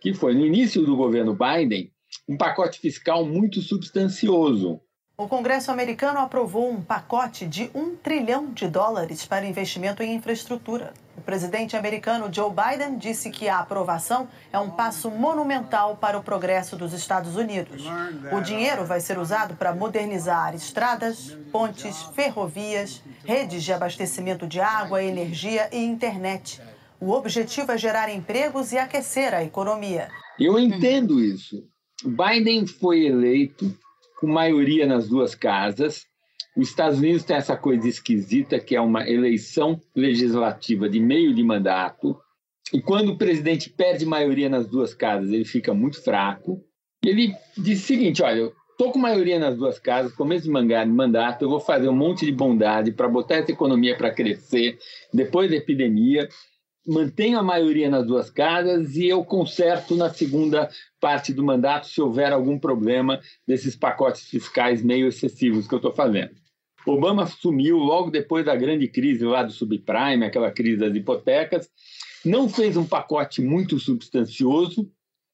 que 0.01 0.13
foi 0.13 0.33
no 0.33 0.45
início 0.45 0.85
do 0.85 0.95
governo 0.95 1.35
Biden, 1.35 1.91
um 2.27 2.38
pacote 2.38 2.79
fiscal 2.79 3.25
muito 3.25 3.62
substancioso, 3.62 4.79
o 5.15 5.27
Congresso 5.27 5.69
americano 5.69 6.17
aprovou 6.17 6.71
um 6.71 6.81
pacote 6.81 7.45
de 7.45 7.69
um 7.75 7.95
trilhão 7.95 8.51
de 8.51 8.67
dólares 8.67 9.25
para 9.27 9.45
investimento 9.45 10.01
em 10.01 10.15
infraestrutura. 10.15 10.91
O 11.15 11.22
presidente 11.22 11.77
americano 11.77 12.34
Joe 12.34 12.51
Biden 12.51 12.98
disse 12.98 13.29
que 13.29 13.48
a 13.48 13.60
aprovação 13.60 14.27
é 14.51 14.60
um 14.60 14.70
passo 14.70 15.12
monumental 15.12 15.96
para 15.96 16.17
o 16.17 16.24
progresso 16.24 16.75
dos 16.75 16.91
Estados 16.91 17.36
Unidos. 17.36 17.84
O 18.32 18.41
dinheiro 18.41 18.84
vai 18.86 19.00
ser 19.00 19.17
usado 19.17 19.55
para 19.55 19.74
modernizar 19.74 20.55
estradas, 20.55 21.38
pontes, 21.51 22.01
ferrovias, 22.15 23.01
redes 23.24 23.63
de 23.63 23.72
abastecimento 23.72 24.48
de 24.48 24.60
água, 24.60 25.03
energia 25.03 25.70
e 25.72 25.77
internet. 25.77 26.62
O 27.00 27.12
objetivo 27.12 27.72
é 27.72 27.77
gerar 27.77 28.10
empregos 28.10 28.72
e 28.72 28.77
aquecer 28.77 29.34
a 29.34 29.43
economia. 29.43 30.10
Eu 30.39 30.58
entendo 30.58 31.20
isso. 31.20 31.63
Biden 32.03 32.65
foi 32.65 33.05
eleito 33.05 33.77
com 34.20 34.27
maioria 34.27 34.86
nas 34.86 35.08
duas 35.08 35.36
casas. 35.36 36.05
Os 36.55 36.69
Estados 36.69 37.00
Unidos 37.00 37.24
tem 37.24 37.36
essa 37.36 37.57
coisa 37.57 37.88
esquisita 37.88 38.60
que 38.60 38.75
é 38.75 38.81
uma 38.81 39.07
eleição 39.10 39.81
legislativa 39.95 40.88
de 40.88 41.00
meio 41.00 41.33
de 41.33 41.43
mandato. 41.43 42.15
E 42.72 42.81
quando 42.81 43.10
o 43.10 43.17
presidente 43.17 43.69
perde 43.69 44.05
maioria 44.05 44.50
nas 44.50 44.67
duas 44.67 44.93
casas, 44.93 45.31
ele 45.31 45.45
fica 45.45 45.74
muito 45.74 46.01
fraco. 46.03 46.63
Ele 47.03 47.33
disse 47.57 47.83
o 47.83 47.88
seguinte: 47.88 48.22
olha, 48.22 48.39
eu 48.39 48.53
estou 48.72 48.91
com 48.91 49.00
maioria 49.00 49.39
nas 49.39 49.57
duas 49.57 49.79
casas, 49.79 50.13
começo 50.13 50.43
de 50.43 50.51
mandato, 50.51 51.43
eu 51.43 51.50
vou 51.50 51.60
fazer 51.60 51.89
um 51.89 51.95
monte 51.95 52.25
de 52.25 52.31
bondade 52.31 52.91
para 52.91 53.07
botar 53.07 53.36
essa 53.36 53.51
economia 53.51 53.98
para 53.98 54.12
crescer 54.12 54.77
depois 55.13 55.50
da 55.50 55.57
epidemia 55.57 56.27
mantenho 56.86 57.39
a 57.39 57.43
maioria 57.43 57.89
nas 57.89 58.05
duas 58.05 58.29
casas 58.29 58.95
e 58.95 59.07
eu 59.07 59.24
conserto 59.24 59.95
na 59.95 60.10
segunda 60.10 60.69
parte 61.00 61.33
do 61.33 61.43
mandato 61.43 61.88
se 61.88 62.01
houver 62.01 62.33
algum 62.33 62.60
problema 62.60 63.19
desses 63.48 63.75
pacotes 63.75 64.27
fiscais 64.27 64.83
meio 64.83 65.07
excessivos 65.07 65.67
que 65.67 65.74
eu 65.74 65.77
estou 65.77 65.93
fazendo. 65.93 66.42
Obama 66.85 67.23
assumiu 67.23 67.77
logo 67.77 68.11
depois 68.11 68.45
da 68.45 68.55
grande 68.55 68.87
crise 68.87 69.25
lá 69.25 69.43
do 69.43 69.51
subprime, 69.51 70.25
aquela 70.25 70.51
crise 70.51 70.77
das 70.77 70.95
hipotecas, 70.95 71.69
não 72.25 72.47
fez 72.49 72.77
um 72.77 72.85
pacote 72.85 73.41
muito 73.41 73.79
substancioso, 73.79 74.89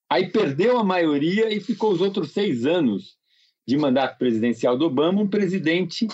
aí 0.10 0.30
perdeu 0.30 0.78
a 0.78 0.84
maioria 0.84 1.54
e 1.54 1.60
ficou 1.60 1.92
os 1.92 2.02
outros 2.02 2.32
seis 2.32 2.66
anos 2.66 3.18
de 3.68 3.78
mandato 3.78 4.18
presidencial 4.18 4.78
do 4.78 4.86
Obama 4.86 5.22
um 5.22 5.28
presidente 5.28 6.08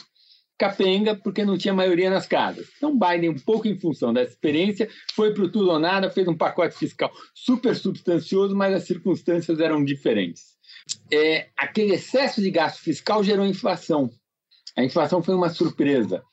capenga 0.58 1.16
porque 1.16 1.44
não 1.44 1.58
tinha 1.58 1.74
maioria 1.74 2.10
nas 2.10 2.28
casas. 2.28 2.68
Então, 2.78 2.98
Biden, 2.98 3.30
um 3.30 3.40
pouco 3.40 3.68
em 3.68 3.78
função 3.78 4.14
dessa 4.14 4.32
experiência, 4.32 4.90
foi 5.14 5.34
para 5.34 5.44
o 5.44 5.52
tudo 5.52 5.70
ou 5.70 5.80
nada, 5.80 6.10
fez 6.10 6.28
um 6.28 6.38
pacote 6.38 6.76
fiscal 6.76 7.12
super 7.34 7.76
substancioso, 7.76 8.56
mas 8.56 8.74
as 8.74 8.84
circunstâncias 8.84 9.60
eram 9.60 9.84
diferentes. 9.84 10.56
É, 11.12 11.50
aquele 11.58 11.94
excesso 11.96 12.42
de 12.42 12.52
gasto 12.52 12.80
fiscal 12.80 13.24
gerou 13.24 13.46
inflação. 13.46 14.10
A 14.78 14.84
inflação 14.84 15.22
foi 15.22 15.36
uma 15.36 15.50
surpresa. 15.50 16.24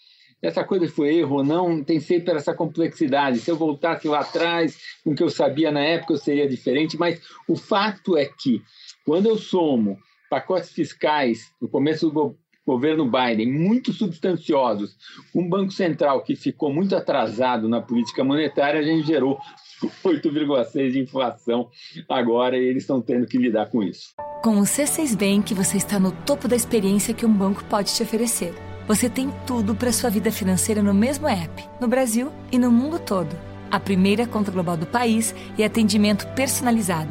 Essa 0.43 0.65
coisa 0.65 0.89
foi 0.89 1.17
erro 1.17 1.37
ou 1.37 1.45
não, 1.45 1.85
tem 1.85 2.01
sempre 2.01 2.35
essa 2.35 2.53
complexidade. 2.53 3.39
Se 3.39 3.51
eu 3.51 3.57
voltasse 3.57 4.09
lá 4.09 4.21
atrás, 4.21 4.77
com 5.05 5.13
o 5.13 5.15
que 5.15 5.23
eu 5.23 5.31
sabia 5.31 5.71
na 5.71 5.81
época, 5.81 6.15
eu 6.15 6.19
seria 6.19 6.49
diferente, 6.49 6.99
mas 6.99 7.21
o 7.47 7.55
fato 7.55 8.17
é 8.17 8.27
que, 8.27 8.61
quando 9.05 9.27
eu 9.27 9.39
somo 9.39 9.97
pacotes 10.29 10.71
fiscais 10.71 11.53
no 11.61 11.69
começo 11.69 12.11
do 12.11 12.37
governo 12.66 13.11
Biden 13.11 13.52
muito 13.52 13.92
substanciosos, 13.92 14.97
um 15.35 15.49
Banco 15.49 15.73
Central 15.73 16.23
que 16.23 16.37
ficou 16.37 16.73
muito 16.73 16.95
atrasado 16.95 17.69
na 17.69 17.81
política 17.81 18.23
monetária, 18.23 18.81
a 18.81 18.85
gente 18.85 19.07
gerou 19.07 19.38
8,6% 20.04 20.90
de 20.90 21.00
inflação 21.00 21.69
agora 22.09 22.57
e 22.57 22.64
eles 22.64 22.85
estão 22.85 23.00
tendo 23.00 23.26
que 23.26 23.38
lidar 23.38 23.66
com 23.66 23.83
isso. 23.83 24.14
Com 24.42 24.59
o 24.59 24.62
C6 24.62 25.16
Bank, 25.16 25.54
você 25.54 25.76
está 25.76 25.99
no 25.99 26.12
topo 26.12 26.47
da 26.47 26.57
experiência 26.57 27.14
que 27.14 27.26
um 27.26 27.33
banco 27.33 27.64
pode 27.64 27.95
te 27.95 28.02
oferecer. 28.02 28.54
Você 28.87 29.09
tem 29.09 29.31
tudo 29.47 29.75
para 29.75 29.92
sua 29.92 30.11
vida 30.11 30.31
financeira 30.31 30.83
no 30.83 30.92
mesmo 30.92 31.28
app, 31.28 31.64
no 31.81 31.87
Brasil 31.87 32.33
e 32.50 32.59
no 32.59 32.71
mundo 32.71 32.99
todo 32.99 33.52
a 33.73 33.81
primeira 33.81 34.26
conta 34.26 34.50
global 34.50 34.76
do 34.76 34.85
país 34.85 35.35
e 35.57 35.64
atendimento 35.64 36.26
personalizado, 36.35 37.11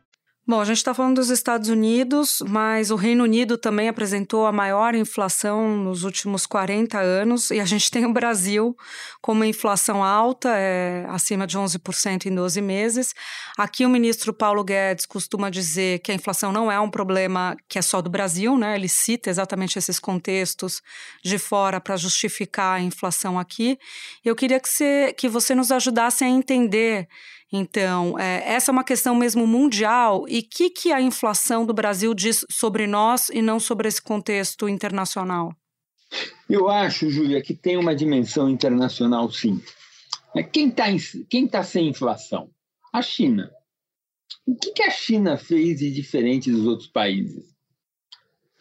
Bom, 0.47 0.59
a 0.59 0.65
gente 0.65 0.77
está 0.77 0.91
falando 0.91 1.17
dos 1.17 1.29
Estados 1.29 1.69
Unidos, 1.69 2.41
mas 2.47 2.89
o 2.89 2.95
Reino 2.95 3.23
Unido 3.23 3.59
também 3.59 3.87
apresentou 3.87 4.47
a 4.47 4.51
maior 4.51 4.95
inflação 4.95 5.77
nos 5.77 6.03
últimos 6.03 6.47
40 6.47 6.99
anos, 6.99 7.51
e 7.51 7.59
a 7.59 7.65
gente 7.65 7.91
tem 7.91 8.07
o 8.07 8.11
Brasil 8.11 8.75
com 9.21 9.33
uma 9.33 9.45
inflação 9.45 10.03
alta, 10.03 10.49
é, 10.57 11.05
acima 11.09 11.45
de 11.45 11.59
11% 11.59 12.25
em 12.25 12.33
12 12.33 12.59
meses. 12.59 13.13
Aqui 13.55 13.85
o 13.85 13.89
ministro 13.89 14.33
Paulo 14.33 14.63
Guedes 14.63 15.05
costuma 15.05 15.51
dizer 15.51 15.99
que 15.99 16.11
a 16.11 16.15
inflação 16.15 16.51
não 16.51 16.71
é 16.71 16.79
um 16.79 16.89
problema 16.89 17.55
que 17.69 17.77
é 17.77 17.81
só 17.83 18.01
do 18.01 18.09
Brasil, 18.09 18.57
né? 18.57 18.75
Ele 18.75 18.89
cita 18.89 19.29
exatamente 19.29 19.77
esses 19.77 19.99
contextos 19.99 20.81
de 21.23 21.37
fora 21.37 21.79
para 21.79 21.95
justificar 21.95 22.77
a 22.77 22.81
inflação 22.81 23.37
aqui. 23.37 23.77
Eu 24.25 24.35
queria 24.35 24.59
que 24.59 24.67
você, 24.67 25.13
que 25.15 25.29
você 25.29 25.53
nos 25.53 25.71
ajudasse 25.71 26.23
a 26.23 26.27
entender 26.27 27.07
então, 27.51 28.17
é, 28.17 28.53
essa 28.53 28.71
é 28.71 28.73
uma 28.73 28.83
questão 28.83 29.13
mesmo 29.13 29.45
mundial. 29.45 30.25
E 30.29 30.39
o 30.39 30.43
que, 30.43 30.69
que 30.69 30.91
a 30.93 31.01
inflação 31.01 31.65
do 31.65 31.73
Brasil 31.73 32.13
diz 32.13 32.45
sobre 32.49 32.87
nós 32.87 33.29
e 33.29 33.41
não 33.41 33.59
sobre 33.59 33.89
esse 33.89 34.01
contexto 34.01 34.69
internacional? 34.69 35.53
Eu 36.49 36.69
acho, 36.69 37.09
Júlia, 37.09 37.41
que 37.41 37.53
tem 37.53 37.77
uma 37.77 37.95
dimensão 37.95 38.49
internacional, 38.49 39.29
sim. 39.31 39.61
Quem 40.53 40.69
está 40.69 40.85
quem 41.29 41.47
tá 41.47 41.63
sem 41.63 41.89
inflação? 41.89 42.49
A 42.93 43.01
China. 43.01 43.51
O 44.45 44.55
que, 44.55 44.71
que 44.71 44.83
a 44.83 44.89
China 44.89 45.37
fez 45.37 45.79
de 45.79 45.91
diferente 45.91 46.49
dos 46.49 46.65
outros 46.65 46.87
países? 46.87 47.50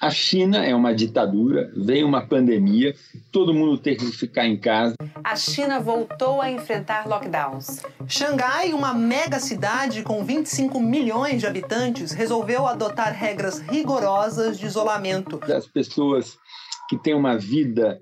A 0.01 0.09
China 0.09 0.65
é 0.65 0.75
uma 0.75 0.95
ditadura, 0.95 1.71
veio 1.77 2.07
uma 2.07 2.27
pandemia, 2.27 2.95
todo 3.31 3.53
mundo 3.53 3.77
teve 3.77 3.99
que 3.99 4.17
ficar 4.17 4.47
em 4.47 4.57
casa. 4.57 4.95
A 5.23 5.37
China 5.37 5.79
voltou 5.79 6.41
a 6.41 6.51
enfrentar 6.51 7.07
lockdowns. 7.07 7.83
Xangai, 8.09 8.73
uma 8.73 8.95
mega 8.95 9.39
cidade 9.39 10.03
com 10.03 10.25
25 10.25 10.81
milhões 10.81 11.41
de 11.41 11.47
habitantes, 11.47 12.13
resolveu 12.13 12.67
adotar 12.67 13.13
regras 13.13 13.59
rigorosas 13.59 14.59
de 14.59 14.65
isolamento. 14.65 15.39
As 15.43 15.67
pessoas 15.67 16.39
que 16.89 16.97
têm 16.97 17.13
uma 17.13 17.37
vida 17.37 18.01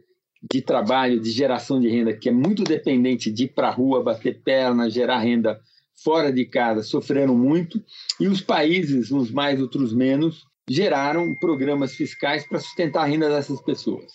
de 0.53 0.63
trabalho, 0.63 1.21
de 1.21 1.33
geração 1.33 1.81
de 1.81 1.89
renda, 1.89 2.17
que 2.17 2.29
é 2.29 2.33
muito 2.33 2.63
dependente 2.63 3.29
de 3.29 3.47
ir 3.47 3.49
para 3.49 3.71
a 3.71 3.73
rua, 3.73 4.05
bater 4.05 4.41
perna, 4.45 4.89
gerar 4.89 5.19
renda 5.19 5.59
fora 6.05 6.33
de 6.33 6.45
casa, 6.45 6.85
sofreram 6.85 7.37
muito, 7.37 7.83
e 8.21 8.29
os 8.29 8.41
países, 8.41 9.11
uns 9.11 9.33
mais, 9.33 9.61
outros 9.61 9.93
menos, 9.93 10.47
geraram 10.69 11.35
programas 11.35 11.95
fiscais 11.95 12.47
para 12.47 12.61
sustentar 12.61 13.03
a 13.03 13.07
renda 13.07 13.29
dessas 13.29 13.61
pessoas. 13.63 14.13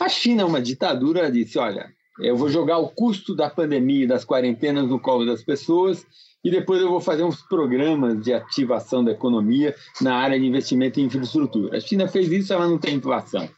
A 0.00 0.08
China, 0.08 0.46
uma 0.46 0.60
ditadura, 0.60 1.30
disse: 1.30 1.58
olha, 1.58 1.90
eu 2.20 2.36
vou 2.36 2.48
jogar 2.48 2.78
o 2.78 2.88
custo 2.88 3.34
da 3.34 3.48
pandemia 3.48 4.04
e 4.04 4.08
das 4.08 4.24
quarentenas 4.24 4.88
no 4.88 4.98
colo 4.98 5.24
das 5.24 5.42
pessoas 5.42 6.06
e 6.42 6.50
depois 6.50 6.80
eu 6.80 6.88
vou 6.88 7.00
fazer 7.00 7.22
uns 7.22 7.42
programas 7.42 8.22
de 8.22 8.32
ativação 8.32 9.04
da 9.04 9.12
economia 9.12 9.74
na 10.00 10.16
área 10.16 10.40
de 10.40 10.46
investimento 10.46 10.98
em 10.98 11.04
infraestrutura. 11.04 11.76
A 11.76 11.80
China 11.80 12.08
fez 12.08 12.30
isso, 12.32 12.52
ela 12.52 12.66
não 12.66 12.78
tem 12.78 12.94
inflação. 12.94 13.48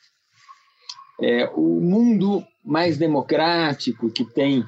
É, 1.20 1.48
o 1.54 1.80
mundo 1.80 2.44
mais 2.64 2.98
democrático, 2.98 4.10
que 4.10 4.24
tem 4.24 4.64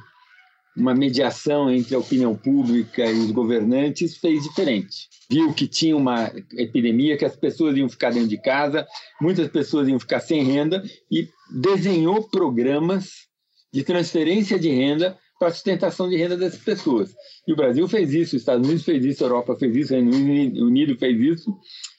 uma 0.76 0.94
mediação 0.94 1.70
entre 1.70 1.94
a 1.94 1.98
opinião 1.98 2.34
pública 2.34 3.04
e 3.04 3.18
os 3.18 3.30
governantes, 3.30 4.16
fez 4.16 4.42
diferente. 4.42 5.08
Viu 5.30 5.52
que 5.52 5.66
tinha 5.66 5.96
uma 5.96 6.32
epidemia, 6.52 7.16
que 7.16 7.24
as 7.24 7.36
pessoas 7.36 7.76
iam 7.76 7.88
ficar 7.88 8.10
dentro 8.10 8.28
de 8.28 8.40
casa, 8.40 8.86
muitas 9.20 9.48
pessoas 9.48 9.88
iam 9.88 10.00
ficar 10.00 10.20
sem 10.20 10.42
renda 10.42 10.82
e 11.10 11.28
desenhou 11.62 12.28
programas 12.28 13.10
de 13.72 13.82
transferência 13.82 14.58
de 14.58 14.68
renda 14.68 15.16
para 15.38 15.50
sustentação 15.50 16.08
de 16.08 16.16
renda 16.16 16.36
dessas 16.36 16.60
pessoas. 16.60 17.14
E 17.46 17.52
o 17.52 17.56
Brasil 17.56 17.86
fez 17.88 18.12
isso, 18.12 18.36
os 18.36 18.42
Estados 18.42 18.66
Unidos 18.66 18.84
fez 18.84 19.04
isso, 19.04 19.24
a 19.24 19.26
Europa 19.26 19.56
fez 19.56 19.76
isso, 19.76 19.92
o 19.92 19.96
Reino 19.96 20.66
Unido 20.66 20.96
fez 20.96 21.20
isso, 21.20 21.56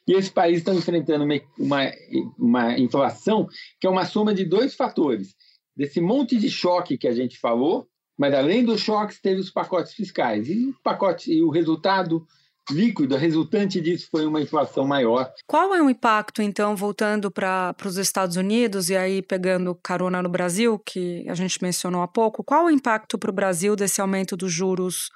e 0.08 0.14
esses 0.14 0.30
países 0.30 0.60
estão 0.60 0.76
enfrentando 0.76 1.26
uma, 1.26 1.36
uma, 1.58 1.92
uma 2.38 2.80
inflação 2.80 3.48
que 3.80 3.88
é 3.88 3.90
uma 3.90 4.06
soma 4.06 4.34
de 4.34 4.46
dois 4.46 4.76
fatores. 4.76 5.36
Desse 5.76 6.00
monte 6.00 6.38
de 6.38 6.50
choque 6.50 6.98
que 6.98 7.08
a 7.08 7.14
gente 7.14 7.38
falou, 7.38 7.88
mas 8.18 8.34
além 8.34 8.64
dos 8.64 8.82
choques, 8.82 9.20
teve 9.20 9.42
os 9.42 9.50
pacotes 9.50 9.94
fiscais. 9.94 10.48
E 10.48 10.68
o, 10.70 10.76
pacote, 10.84 11.32
e 11.32 11.42
o 11.42 11.50
resultado 11.50 12.26
líquido, 12.72 13.16
resultante 13.16 13.80
disso 13.80 14.08
foi 14.10 14.26
uma 14.26 14.42
inflação 14.42 14.86
maior. 14.88 15.32
Qual 15.46 15.74
é 15.74 15.82
o 15.82 15.90
impacto, 15.90 16.42
então, 16.42 16.76
voltando 16.76 17.30
para 17.30 17.76
os 17.86 17.98
Estados 17.98 18.38
Unidos 18.38 18.90
e 18.90 18.98
aí 18.98 19.22
pegando 19.22 19.76
carona 19.76 20.22
no 20.22 20.30
Brasil, 20.30 20.80
que 20.80 21.26
a 21.30 21.36
gente 21.36 21.62
mencionou 21.62 22.02
há 22.02 22.08
pouco, 22.08 22.44
qual 22.44 22.66
o 22.66 22.72
impacto 22.72 23.18
para 23.18 23.30
o 23.30 23.34
Brasil 23.34 23.76
desse 23.76 24.02
aumento 24.02 24.36
dos 24.36 24.52
juros 24.52 25.10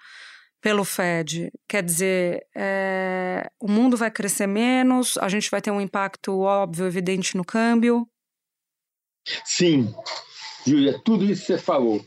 pelo 0.61 0.83
Fed? 0.83 1.51
Quer 1.67 1.83
dizer, 1.83 2.45
é, 2.55 3.49
o 3.59 3.69
mundo 3.69 3.97
vai 3.97 4.11
crescer 4.11 4.47
menos, 4.47 5.17
a 5.17 5.29
gente 5.29 5.49
vai 5.49 5.61
ter 5.61 5.71
um 5.71 5.81
impacto 5.81 6.39
óbvio, 6.39 6.85
evidente 6.85 7.35
no 7.35 7.45
câmbio? 7.45 8.07
Sim, 9.45 9.93
Júlia, 10.65 10.99
tudo 11.03 11.25
isso 11.25 11.41
que 11.41 11.47
você 11.53 11.57
falou. 11.57 12.03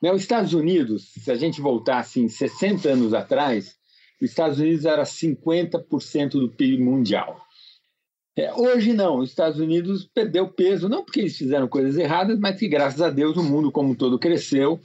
Né, 0.00 0.12
os 0.12 0.22
Estados 0.22 0.54
Unidos, 0.54 1.12
se 1.12 1.30
a 1.30 1.36
gente 1.36 1.60
voltar 1.60 1.98
assim 1.98 2.28
60 2.28 2.88
anos 2.88 3.12
atrás, 3.12 3.76
os 4.20 4.30
Estados 4.30 4.58
Unidos 4.58 4.84
era 4.84 5.02
50% 5.02 6.30
do 6.30 6.50
PIB 6.50 6.82
mundial. 6.82 7.40
É, 8.36 8.52
hoje 8.54 8.92
não, 8.92 9.18
os 9.18 9.30
Estados 9.30 9.58
Unidos 9.58 10.08
perdeu 10.14 10.48
peso, 10.48 10.88
não 10.88 11.04
porque 11.04 11.20
eles 11.20 11.36
fizeram 11.36 11.68
coisas 11.68 11.96
erradas, 11.96 12.38
mas 12.38 12.58
que 12.58 12.68
graças 12.68 13.02
a 13.02 13.10
Deus 13.10 13.36
o 13.36 13.42
mundo 13.42 13.70
como 13.72 13.90
um 13.90 13.94
todo 13.94 14.18
cresceu, 14.18 14.80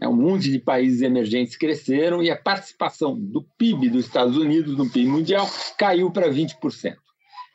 é, 0.00 0.06
um 0.06 0.14
monte 0.14 0.50
de 0.50 0.58
países 0.58 1.02
emergentes 1.02 1.56
cresceram 1.56 2.22
e 2.22 2.30
a 2.30 2.36
participação 2.36 3.18
do 3.18 3.42
PIB 3.56 3.88
dos 3.88 4.06
Estados 4.06 4.36
Unidos 4.36 4.76
no 4.76 4.90
PIB 4.90 5.08
mundial 5.08 5.48
caiu 5.78 6.10
para 6.10 6.28
20%. 6.28 6.96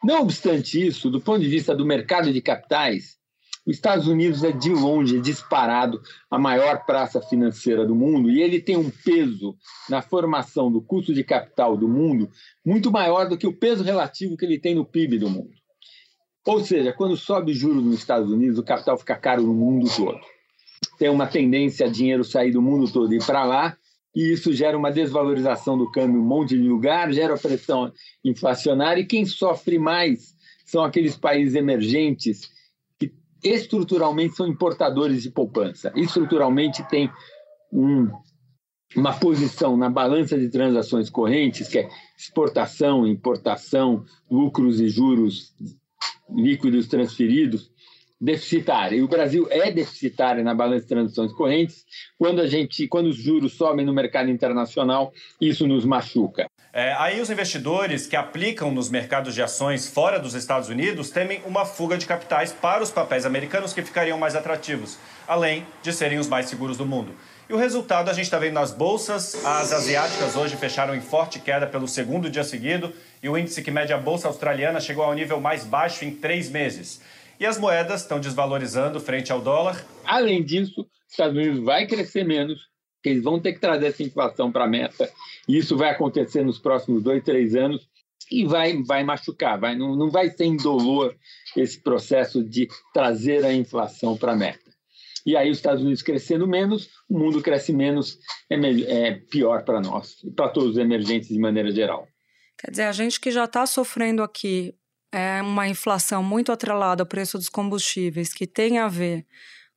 Não 0.03 0.21
obstante 0.21 0.86
isso, 0.86 1.09
do 1.09 1.21
ponto 1.21 1.39
de 1.39 1.47
vista 1.47 1.75
do 1.75 1.86
mercado 1.86 2.33
de 2.33 2.41
capitais, 2.41 3.17
os 3.65 3.76
Estados 3.76 4.08
Unidos 4.08 4.43
é 4.43 4.52
de 4.52 4.69
longe, 4.69 5.21
disparado, 5.21 6.02
a 6.30 6.38
maior 6.38 6.86
praça 6.86 7.21
financeira 7.21 7.86
do 7.86 7.95
mundo 7.95 8.30
e 8.30 8.41
ele 8.41 8.60
tem 8.60 8.76
um 8.76 8.89
peso 8.89 9.56
na 9.89 10.02
formação 10.02 10.71
do 10.71 10.82
custo 10.82 11.13
de 11.13 11.23
capital 11.23 11.78
do 11.78 11.88
mundo 11.88 12.30
muito 12.65 12.91
maior 12.91 13.28
do 13.28 13.38
que 13.38 13.47
o 13.47 13.58
peso 13.58 13.84
relativo 13.84 14.36
que 14.36 14.45
ele 14.45 14.60
tem 14.60 14.76
no 14.76 14.86
PIB 14.86 15.17
do 15.17 15.30
mundo. 15.30 15.52
Ou 16.45 16.60
seja, 16.62 16.91
quando 16.91 17.15
sobe 17.15 17.54
juros 17.54 17.84
nos 17.84 17.95
Estados 17.95 18.30
Unidos, 18.30 18.60
o 18.60 18.63
capital 18.63 18.97
fica 18.97 19.15
caro 19.15 19.43
no 19.43 19.54
mundo 19.54 19.89
todo. 19.95 20.19
Tem 20.97 21.10
uma 21.10 21.26
tendência 21.26 21.86
a 21.86 21.89
dinheiro 21.89 22.23
sair 22.26 22.52
do 22.52 22.62
mundo 22.62 22.91
todo 22.91 23.13
e 23.13 23.17
ir 23.17 23.26
para 23.26 23.45
lá, 23.45 23.78
e 24.13 24.34
isso 24.34 24.52
gera 24.52 24.78
uma 24.78 24.91
desvalorização 24.91 25.78
do 25.78 25.89
câmbio 25.89 26.17
em 26.17 26.21
um 26.21 26.26
monte 26.26 26.58
de 26.58 26.67
lugar, 26.67 27.13
gera 27.13 27.38
pressão 27.38 27.93
inflacionária, 28.26 29.02
e 29.02 29.06
quem 29.06 29.26
sofre 29.26 29.80
mais 29.80 30.36
são 30.65 30.84
aqueles 30.84 31.15
países 31.15 31.56
emergentes 31.56 32.52
estruturalmente 33.43 34.36
são 34.36 34.47
importadores 34.47 35.23
de 35.23 35.29
poupança. 35.29 35.91
Estruturalmente 35.95 36.88
tem 36.89 37.10
um, 37.71 38.10
uma 38.95 39.13
posição 39.13 39.75
na 39.75 39.89
balança 39.89 40.38
de 40.38 40.49
transações 40.49 41.10
correntes, 41.10 41.67
que 41.67 41.79
é 41.79 41.89
exportação, 42.17 43.06
importação, 43.08 44.06
lucros 44.29 44.79
e 44.79 44.88
juros 44.88 45.53
líquidos 46.29 46.88
transferidos, 46.88 47.71
deficitária. 48.19 48.95
E 48.95 49.03
o 49.03 49.08
Brasil 49.08 49.47
é 49.49 49.69
deficitário 49.71 50.43
na 50.43 50.56
balança 50.56 50.84
de 50.84 50.89
transações 50.89 51.34
correntes. 51.34 51.86
Quando 52.17 52.39
a 52.39 52.47
gente, 52.47 52.88
quando 52.88 53.08
os 53.08 53.17
juros 53.17 53.53
sobem 53.53 53.86
no 53.86 53.93
mercado 53.93 54.29
internacional, 54.29 55.12
isso 55.41 55.67
nos 55.67 55.84
machuca. 55.86 56.47
É, 56.75 56.91
aí 56.93 57.21
os 57.21 57.29
investidores 57.29 58.07
que 58.07 58.15
aplicam 58.15 58.71
nos 58.71 58.89
mercados 58.89 59.36
de 59.36 59.43
ações 59.43 59.88
fora 59.88 60.19
dos 60.19 60.33
Estados 60.33 60.69
Unidos 60.69 61.12
temem 61.12 61.39
uma 61.45 61.65
fuga 61.65 61.99
de 61.99 62.07
capitais 62.07 62.51
para 62.51 62.81
os 62.81 62.89
papéis 62.89 63.27
americanos 63.27 63.73
que 63.73 63.83
ficariam 63.83 64.17
mais 64.17 64.36
atrativos, 64.36 64.97
além 65.27 65.67
de 65.83 65.93
serem 65.93 66.17
os 66.17 66.27
mais 66.27 66.47
seguros 66.47 66.75
do 66.75 66.83
mundo. 66.83 67.13
E 67.47 67.53
o 67.53 67.57
resultado 67.57 68.09
a 68.09 68.13
gente 68.13 68.25
está 68.25 68.39
vendo 68.39 68.55
nas 68.55 68.71
bolsas. 68.71 69.45
As 69.45 69.71
asiáticas 69.71 70.36
hoje 70.36 70.57
fecharam 70.57 70.95
em 70.95 71.01
forte 71.01 71.39
queda 71.39 71.67
pelo 71.67 71.88
segundo 71.88 72.27
dia 72.27 72.43
seguido 72.43 72.91
e 73.21 73.29
o 73.29 73.38
índice 73.38 73.62
que 73.62 73.69
mede 73.69 73.93
a 73.93 73.97
bolsa 73.99 74.27
australiana 74.27 74.79
chegou 74.79 75.03
ao 75.03 75.13
nível 75.13 75.39
mais 75.39 75.63
baixo 75.63 76.03
em 76.03 76.09
três 76.09 76.49
meses. 76.49 76.99
E 77.39 77.45
as 77.45 77.59
moedas 77.59 78.01
estão 78.01 78.19
desvalorizando 78.19 78.99
frente 78.99 79.31
ao 79.31 79.39
dólar. 79.39 79.86
Além 80.05 80.43
disso, 80.43 80.81
os 80.81 81.12
Estados 81.12 81.38
Unidos 81.38 81.63
vai 81.63 81.86
crescer 81.86 82.23
menos, 82.23 82.72
eles 83.09 83.23
vão 83.23 83.39
ter 83.39 83.53
que 83.53 83.59
trazer 83.59 83.87
essa 83.87 84.03
inflação 84.03 84.51
para 84.51 84.65
a 84.65 84.67
meta. 84.67 85.11
E 85.47 85.57
isso 85.57 85.75
vai 85.77 85.89
acontecer 85.89 86.43
nos 86.43 86.57
próximos 86.57 87.03
dois, 87.03 87.23
três 87.23 87.55
anos 87.55 87.87
e 88.31 88.45
vai, 88.45 88.81
vai 88.83 89.03
machucar, 89.03 89.59
vai, 89.59 89.75
não, 89.75 89.95
não 89.95 90.09
vai 90.09 90.29
ser 90.29 90.45
indolor 90.45 91.15
esse 91.55 91.79
processo 91.79 92.43
de 92.43 92.67
trazer 92.93 93.45
a 93.45 93.53
inflação 93.53 94.17
para 94.17 94.31
a 94.31 94.35
meta. 94.35 94.71
E 95.25 95.37
aí 95.37 95.49
os 95.49 95.57
Estados 95.57 95.81
Unidos 95.81 96.01
crescendo 96.01 96.47
menos, 96.47 96.89
o 97.09 97.17
mundo 97.17 97.41
cresce 97.41 97.71
menos, 97.71 98.19
é, 98.49 98.55
é 98.55 99.11
pior 99.13 99.63
para 99.63 99.79
nós 99.79 100.17
para 100.35 100.49
todos 100.49 100.71
os 100.71 100.77
emergentes 100.77 101.29
de 101.29 101.39
maneira 101.39 101.71
geral. 101.71 102.07
Quer 102.57 102.71
dizer, 102.71 102.83
a 102.83 102.91
gente 102.91 103.19
que 103.19 103.31
já 103.31 103.45
está 103.45 103.65
sofrendo 103.65 104.21
aqui 104.21 104.75
é 105.11 105.41
uma 105.41 105.67
inflação 105.67 106.23
muito 106.23 106.51
atrelada 106.51 107.03
ao 107.03 107.07
preço 107.07 107.37
dos 107.37 107.49
combustíveis, 107.49 108.33
que 108.33 108.47
tem 108.47 108.79
a 108.79 108.87
ver 108.87 109.25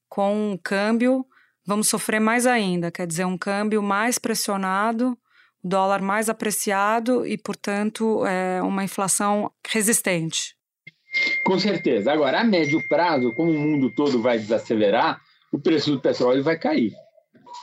com 0.08 0.52
o 0.52 0.58
câmbio, 0.58 1.26
vamos 1.66 1.88
sofrer 1.88 2.20
mais 2.20 2.46
ainda, 2.46 2.90
quer 2.90 3.06
dizer, 3.06 3.24
um 3.24 3.36
câmbio 3.36 3.82
mais 3.82 4.18
pressionado, 4.18 5.18
dólar 5.62 6.00
mais 6.00 6.28
apreciado 6.28 7.26
e, 7.26 7.36
portanto, 7.36 8.24
é 8.24 8.62
uma 8.62 8.84
inflação 8.84 9.50
resistente. 9.66 10.54
Com 11.44 11.58
certeza. 11.58 12.12
Agora, 12.12 12.40
a 12.40 12.44
médio 12.44 12.86
prazo, 12.88 13.32
como 13.34 13.50
o 13.50 13.58
mundo 13.58 13.90
todo 13.94 14.20
vai 14.22 14.38
desacelerar, 14.38 15.20
o 15.52 15.58
preço 15.58 15.90
do 15.90 16.00
petróleo 16.00 16.42
vai 16.42 16.58
cair. 16.58 16.92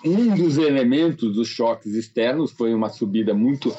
Um 0.03 0.35
dos 0.35 0.57
elementos 0.57 1.33
dos 1.33 1.47
choques 1.47 1.93
externos 1.93 2.51
foi 2.51 2.73
uma 2.73 2.89
subida 2.89 3.33
muito 3.33 3.73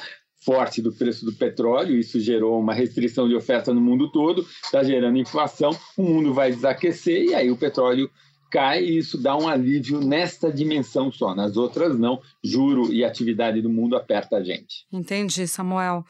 forte 0.45 0.81
do 0.81 0.93
preço 0.93 1.25
do 1.25 1.33
petróleo, 1.33 1.99
isso 1.99 2.21
gerou 2.21 2.61
uma 2.61 2.75
restrição 2.75 3.27
de 3.27 3.35
oferta 3.35 3.73
no 3.73 3.81
mundo 3.81 4.13
todo, 4.13 4.47
está 4.63 4.83
gerando 4.83 5.19
inflação, 5.19 5.71
o 5.97 6.03
mundo 6.03 6.35
vai 6.35 6.53
desaquecer 6.53 7.25
e 7.25 7.35
aí 7.35 7.51
o 7.51 7.57
petróleo 7.57 8.11
cai 8.55 8.85
e 8.85 8.99
isso 8.99 9.19
dá 9.19 9.37
um 9.37 9.49
alívio 9.49 9.99
nesta 9.99 10.53
dimensão 10.53 11.11
só, 11.11 11.35
nas 11.35 11.57
outras 11.57 11.99
não. 11.99 12.23
Juro 12.43 12.93
e 12.93 13.05
atividade 13.05 13.61
do 13.61 13.69
mundo 13.69 13.97
aperta 13.97 14.37
a 14.37 14.45
gente. 14.45 14.87
Entendi, 14.93 15.49
Samuel. 15.49 16.05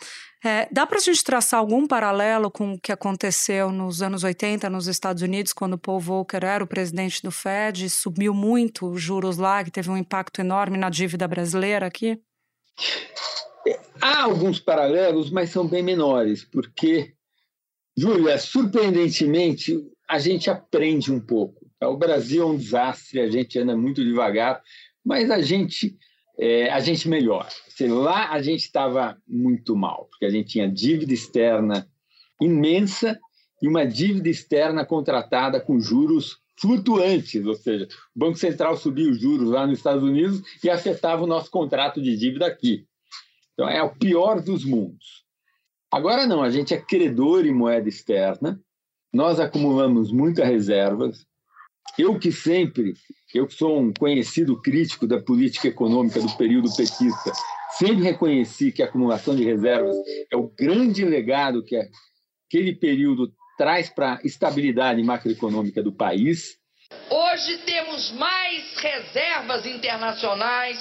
É, 0.44 0.68
dá 0.70 0.86
para 0.86 0.98
a 0.98 1.00
gente 1.00 1.24
traçar 1.24 1.58
algum 1.58 1.86
paralelo 1.86 2.50
com 2.50 2.74
o 2.74 2.78
que 2.78 2.92
aconteceu 2.92 3.72
nos 3.72 4.02
anos 4.02 4.24
80 4.24 4.68
nos 4.68 4.86
Estados 4.86 5.22
Unidos, 5.22 5.54
quando 5.54 5.78
Paul 5.78 5.98
Volcker 5.98 6.44
era 6.44 6.62
o 6.62 6.66
presidente 6.66 7.22
do 7.22 7.30
Fed, 7.30 7.88
subiu 7.88 8.34
muito 8.34 8.90
os 8.90 9.00
juros 9.00 9.38
lá, 9.38 9.64
que 9.64 9.70
teve 9.70 9.88
um 9.88 9.96
impacto 9.96 10.42
enorme 10.42 10.76
na 10.76 10.90
dívida 10.90 11.26
brasileira 11.26 11.86
aqui? 11.86 12.20
Há 14.02 14.24
alguns 14.24 14.60
paralelos, 14.60 15.30
mas 15.30 15.48
são 15.48 15.66
bem 15.66 15.82
menores, 15.82 16.44
porque, 16.44 17.14
Júlia, 17.96 18.36
surpreendentemente, 18.36 19.82
a 20.06 20.18
gente 20.18 20.50
aprende 20.50 21.10
um 21.10 21.20
pouco. 21.20 21.63
O 21.88 21.96
Brasil 21.96 22.42
é 22.42 22.46
um 22.46 22.56
desastre, 22.56 23.20
a 23.20 23.30
gente 23.30 23.58
anda 23.58 23.76
muito 23.76 24.04
devagar, 24.04 24.62
mas 25.04 25.30
a 25.30 25.40
gente, 25.40 25.96
é, 26.38 26.70
a 26.70 26.80
gente 26.80 27.08
melhora. 27.08 27.48
Lá 27.80 28.30
a 28.30 28.40
gente 28.40 28.60
estava 28.60 29.16
muito 29.26 29.76
mal, 29.76 30.06
porque 30.10 30.24
a 30.24 30.30
gente 30.30 30.50
tinha 30.50 30.68
dívida 30.68 31.12
externa 31.12 31.88
imensa 32.40 33.18
e 33.60 33.68
uma 33.68 33.84
dívida 33.84 34.28
externa 34.28 34.84
contratada 34.84 35.60
com 35.60 35.80
juros 35.80 36.38
flutuantes, 36.56 37.44
ou 37.44 37.54
seja, 37.54 37.88
o 38.14 38.18
Banco 38.18 38.38
Central 38.38 38.76
subia 38.76 39.10
os 39.10 39.20
juros 39.20 39.48
lá 39.48 39.66
nos 39.66 39.78
Estados 39.78 40.02
Unidos 40.02 40.42
e 40.62 40.70
afetava 40.70 41.24
o 41.24 41.26
nosso 41.26 41.50
contrato 41.50 42.00
de 42.00 42.16
dívida 42.16 42.46
aqui. 42.46 42.86
Então 43.52 43.68
é 43.68 43.82
o 43.82 43.94
pior 43.94 44.40
dos 44.40 44.64
mundos. 44.64 45.24
Agora 45.90 46.26
não, 46.26 46.42
a 46.42 46.50
gente 46.50 46.74
é 46.74 46.80
credor 46.80 47.46
em 47.46 47.52
moeda 47.52 47.88
externa, 47.88 48.60
nós 49.12 49.38
acumulamos 49.38 50.10
muitas 50.10 50.46
reservas. 50.46 51.24
Eu 51.98 52.18
que 52.18 52.32
sempre, 52.32 52.94
eu 53.34 53.46
que 53.46 53.54
sou 53.54 53.78
um 53.78 53.92
conhecido 53.92 54.60
crítico 54.60 55.06
da 55.06 55.20
política 55.20 55.68
econômica 55.68 56.20
do 56.20 56.36
período 56.36 56.74
petista, 56.74 57.32
sempre 57.78 58.02
reconheci 58.02 58.72
que 58.72 58.82
a 58.82 58.86
acumulação 58.86 59.34
de 59.34 59.44
reservas 59.44 59.96
é 60.30 60.36
o 60.36 60.48
grande 60.48 61.04
legado 61.04 61.64
que 61.64 61.76
aquele 62.48 62.74
período 62.74 63.32
traz 63.56 63.88
para 63.88 64.14
a 64.14 64.20
estabilidade 64.24 65.02
macroeconômica 65.02 65.82
do 65.82 65.92
país. 65.92 66.56
Hoje 67.10 67.58
temos 67.58 68.12
mais 68.12 68.76
reservas 68.76 69.66
internacionais 69.66 70.78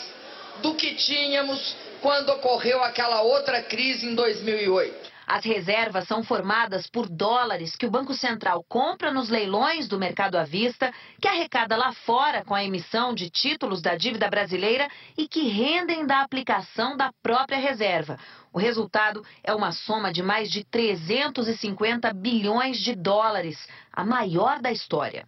do 0.61 0.75
que 0.75 0.95
tínhamos 0.95 1.75
quando 2.01 2.29
ocorreu 2.29 2.83
aquela 2.83 3.21
outra 3.21 3.61
crise 3.61 4.07
em 4.07 4.15
2008. 4.15 5.12
As 5.25 5.45
reservas 5.45 6.07
são 6.07 6.23
formadas 6.23 6.87
por 6.87 7.07
dólares 7.07 7.75
que 7.75 7.85
o 7.85 7.91
Banco 7.91 8.13
Central 8.13 8.63
compra 8.67 9.11
nos 9.11 9.29
leilões 9.29 9.87
do 9.87 9.97
mercado 9.97 10.35
à 10.35 10.43
vista, 10.43 10.93
que 11.21 11.27
arrecada 11.27 11.77
lá 11.77 11.93
fora 11.93 12.43
com 12.43 12.53
a 12.53 12.63
emissão 12.63 13.13
de 13.13 13.29
títulos 13.29 13.81
da 13.81 13.95
dívida 13.95 14.29
brasileira 14.29 14.89
e 15.17 15.27
que 15.27 15.47
rendem 15.47 16.05
da 16.05 16.21
aplicação 16.21 16.97
da 16.97 17.11
própria 17.21 17.57
reserva. 17.57 18.17
O 18.51 18.59
resultado 18.59 19.23
é 19.43 19.53
uma 19.53 19.71
soma 19.71 20.11
de 20.11 20.21
mais 20.21 20.51
de 20.51 20.63
350 20.65 22.13
bilhões 22.13 22.77
de 22.77 22.95
dólares, 22.95 23.67
a 23.91 24.05
maior 24.05 24.61
da 24.61 24.71
história. 24.71 25.25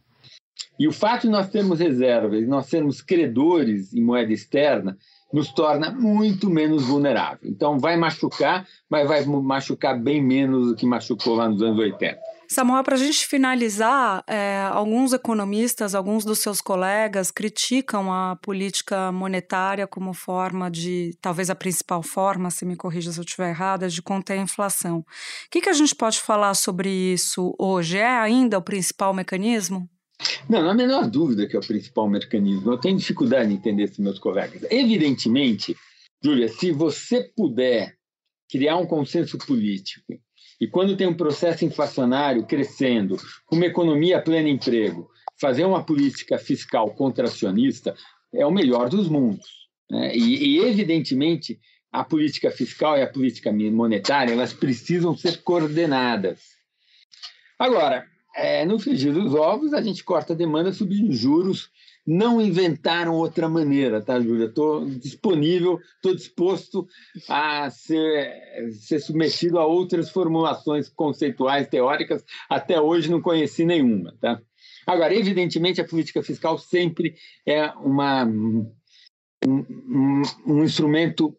E 0.78 0.88
o 0.88 0.92
fato 0.92 1.22
de 1.22 1.30
nós 1.30 1.50
termos 1.50 1.80
reservas 1.80 2.44
e 2.44 2.46
nós 2.46 2.66
sermos 2.68 3.02
credores 3.02 3.94
em 3.94 4.02
moeda 4.02 4.34
externa 4.34 4.98
nos 5.36 5.52
torna 5.52 5.92
muito 5.92 6.50
menos 6.50 6.86
vulnerável. 6.86 7.40
Então, 7.44 7.78
vai 7.78 7.98
machucar, 7.98 8.66
mas 8.90 9.06
vai 9.06 9.26
machucar 9.26 10.00
bem 10.02 10.24
menos 10.24 10.68
do 10.70 10.76
que 10.78 10.86
machucou 10.86 11.36
lá 11.36 11.50
nos 11.50 11.62
anos 11.62 11.78
80. 11.78 12.18
Samuel, 12.48 12.84
para 12.86 12.96
a 12.96 12.98
gente 12.98 13.28
finalizar, 13.28 14.24
é, 14.28 14.66
alguns 14.72 15.12
economistas, 15.12 15.94
alguns 15.94 16.24
dos 16.24 16.40
seus 16.40 16.62
colegas 16.62 17.32
criticam 17.32 18.14
a 18.14 18.38
política 18.38 19.12
monetária 19.12 19.86
como 19.86 20.14
forma 20.14 20.72
de, 20.72 21.18
talvez 21.20 21.50
a 21.50 21.56
principal 21.56 22.02
forma, 22.02 22.50
se 22.50 22.66
me 22.66 22.78
corrija 22.78 23.12
se 23.12 23.20
eu 23.20 23.26
estiver 23.26 23.50
errada, 23.50 23.90
de 23.90 24.02
conter 24.02 24.40
a 24.40 24.42
inflação. 24.42 25.00
O 25.00 25.06
que, 25.52 25.60
que 25.60 25.70
a 25.70 25.74
gente 25.74 25.94
pode 25.94 26.22
falar 26.22 26.54
sobre 26.54 26.90
isso 26.90 27.54
hoje? 27.60 27.98
É 27.98 28.08
ainda 28.08 28.58
o 28.58 28.62
principal 28.62 29.14
mecanismo? 29.14 29.90
Não, 30.50 30.62
não 30.62 30.70
há 30.70 30.72
a 30.72 30.76
menor 30.76 31.10
dúvida 31.10 31.48
que 31.48 31.56
é 31.56 31.60
o 31.60 31.66
principal 31.66 32.10
mecanismo. 32.10 32.72
Eu 32.72 32.78
tenho 32.78 32.98
dificuldade 32.98 33.52
em 33.52 33.56
entender 33.56 33.84
esses 33.84 34.00
meus 34.00 34.20
colegas. 34.20 34.64
Evidentemente, 34.70 35.76
Júlia, 36.24 36.48
se 36.48 36.72
você 36.72 37.24
puder 37.36 37.96
criar 38.50 38.78
um 38.78 38.86
consenso 38.86 39.38
político 39.38 40.20
e 40.60 40.68
quando 40.68 40.96
tem 40.96 41.08
um 41.08 41.14
processo 41.14 41.66
inflacionário 41.66 42.46
crescendo, 42.46 43.18
uma 43.52 43.66
economia 43.66 44.22
pleno 44.22 44.48
emprego, 44.48 45.10
fazer 45.40 45.66
uma 45.66 45.84
política 45.84 46.38
fiscal 46.38 46.94
contracionista 46.94 47.96
é 48.34 48.46
o 48.46 48.52
melhor 48.52 48.90
dos 48.90 49.10
mundos. 49.10 49.68
Né? 49.90 50.16
E, 50.16 50.56
e, 50.56 50.60
evidentemente, 50.60 51.60
a 51.92 52.04
política 52.04 52.52
fiscal 52.52 52.98
e 52.98 53.02
a 53.02 53.08
política 53.08 53.52
monetária 53.52 54.34
elas 54.34 54.54
precisam 54.54 55.16
ser 55.16 55.42
coordenadas. 55.44 56.42
Agora, 57.58 58.06
é, 58.36 58.66
no 58.66 58.78
frigir 58.78 59.14
dos 59.14 59.34
ovos, 59.34 59.74
a 59.74 59.82
gente 59.82 60.04
corta 60.04 60.34
a 60.34 60.36
demanda 60.36 60.74
subindo 60.74 61.12
juros. 61.14 61.70
Não 62.06 62.40
inventaram 62.40 63.16
outra 63.16 63.50
maneira, 63.50 64.00
tá, 64.00 64.20
Júlia? 64.20 64.46
Estou 64.46 64.86
disponível, 64.86 65.80
estou 65.96 66.14
disposto 66.14 66.88
a 67.28 67.68
ser, 67.72 68.32
ser 68.74 69.00
submetido 69.00 69.58
a 69.58 69.66
outras 69.66 70.12
formulações 70.12 70.88
conceituais, 70.88 71.68
teóricas. 71.68 72.24
Até 72.48 72.80
hoje 72.80 73.10
não 73.10 73.22
conheci 73.22 73.66
nenhuma, 73.66 74.16
tá? 74.22 74.40
Agora, 74.86 75.16
evidentemente, 75.16 75.82
a 75.82 75.88
política 75.88 76.22
fiscal 76.22 76.60
sempre 76.60 77.16
é 77.44 77.70
uma, 77.72 78.24
um, 78.24 78.72
um, 79.48 80.22
um 80.46 80.64
instrumento 80.64 81.36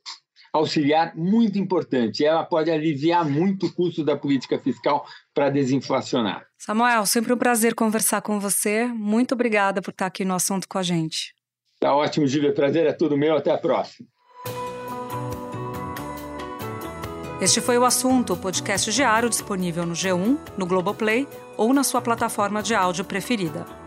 auxiliar 0.57 1.15
muito 1.17 1.59
importante. 1.59 2.25
Ela 2.25 2.45
pode 2.45 2.71
aliviar 2.71 3.29
muito 3.29 3.67
o 3.67 3.73
custo 3.73 4.05
da 4.05 4.17
política 4.17 4.59
fiscal 4.59 5.07
para 5.35 5.51
desinflacionar. 5.51 6.47
Samuel, 6.59 7.07
sempre 7.07 7.33
um 7.33 7.37
prazer 7.39 7.75
conversar 7.75 8.23
com 8.23 8.41
você. 8.41 8.87
Muito 8.87 9.33
obrigada 9.33 9.81
por 9.81 9.91
estar 9.91 10.07
aqui 10.07 10.25
no 10.25 10.35
assunto 10.35 10.69
com 10.69 10.79
a 10.79 10.83
gente. 10.83 11.35
Tá 11.79 11.95
ótimo, 11.95 12.27
Gília. 12.27 12.53
Prazer 12.53 12.87
é 12.87 12.93
tudo 12.93 13.17
meu. 13.17 13.37
Até 13.37 13.51
a 13.51 13.59
próxima. 13.59 14.09
Este 17.39 17.61
foi 17.61 17.77
o 17.77 17.85
assunto, 17.85 18.33
o 18.33 18.37
podcast 18.37 18.91
diário 18.91 19.29
disponível 19.29 19.85
no 19.85 19.93
G1, 19.93 20.39
no 20.57 20.65
Globoplay 20.65 21.29
ou 21.59 21.75
na 21.75 21.85
sua 21.85 22.01
plataforma 22.01 22.63
de 22.63 22.75
áudio 22.75 23.05
preferida. 23.05 23.86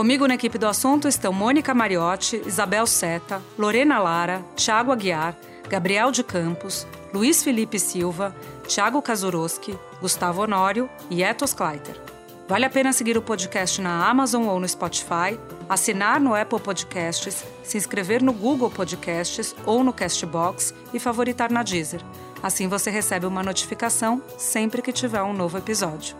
Comigo 0.00 0.26
na 0.26 0.32
equipe 0.32 0.56
do 0.56 0.66
assunto 0.66 1.06
estão 1.06 1.30
Mônica 1.30 1.74
Mariotti, 1.74 2.42
Isabel 2.46 2.86
Seta, 2.86 3.42
Lorena 3.58 3.98
Lara, 3.98 4.42
Thiago 4.56 4.92
Aguiar, 4.92 5.36
Gabriel 5.68 6.10
de 6.10 6.24
Campos, 6.24 6.86
Luiz 7.12 7.42
Felipe 7.42 7.78
Silva, 7.78 8.34
Thiago 8.66 9.02
Kazuroski, 9.02 9.78
Gustavo 10.00 10.40
Honório 10.40 10.88
e 11.10 11.22
Etos 11.22 11.52
Kleiter. 11.52 12.00
Vale 12.48 12.64
a 12.64 12.70
pena 12.70 12.94
seguir 12.94 13.18
o 13.18 13.20
podcast 13.20 13.78
na 13.82 14.08
Amazon 14.08 14.46
ou 14.46 14.58
no 14.58 14.66
Spotify, 14.66 15.38
assinar 15.68 16.18
no 16.18 16.34
Apple 16.34 16.60
Podcasts, 16.60 17.44
se 17.62 17.76
inscrever 17.76 18.22
no 18.22 18.32
Google 18.32 18.70
Podcasts 18.70 19.54
ou 19.66 19.84
no 19.84 19.92
Castbox 19.92 20.72
e 20.94 20.98
favoritar 20.98 21.52
na 21.52 21.62
Deezer. 21.62 22.00
Assim 22.42 22.68
você 22.68 22.90
recebe 22.90 23.26
uma 23.26 23.42
notificação 23.42 24.22
sempre 24.38 24.80
que 24.80 24.94
tiver 24.94 25.20
um 25.20 25.34
novo 25.34 25.58
episódio. 25.58 26.16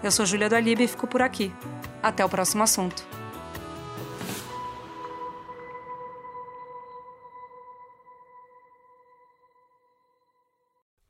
Eu 0.00 0.12
sou 0.12 0.24
Júlia 0.24 0.48
do 0.48 0.54
Alibe 0.54 0.84
e 0.84 0.88
fico 0.88 1.08
por 1.08 1.20
aqui. 1.20 1.52
Até 2.00 2.24
o 2.24 2.28
próximo 2.28 2.62
assunto. 2.62 3.15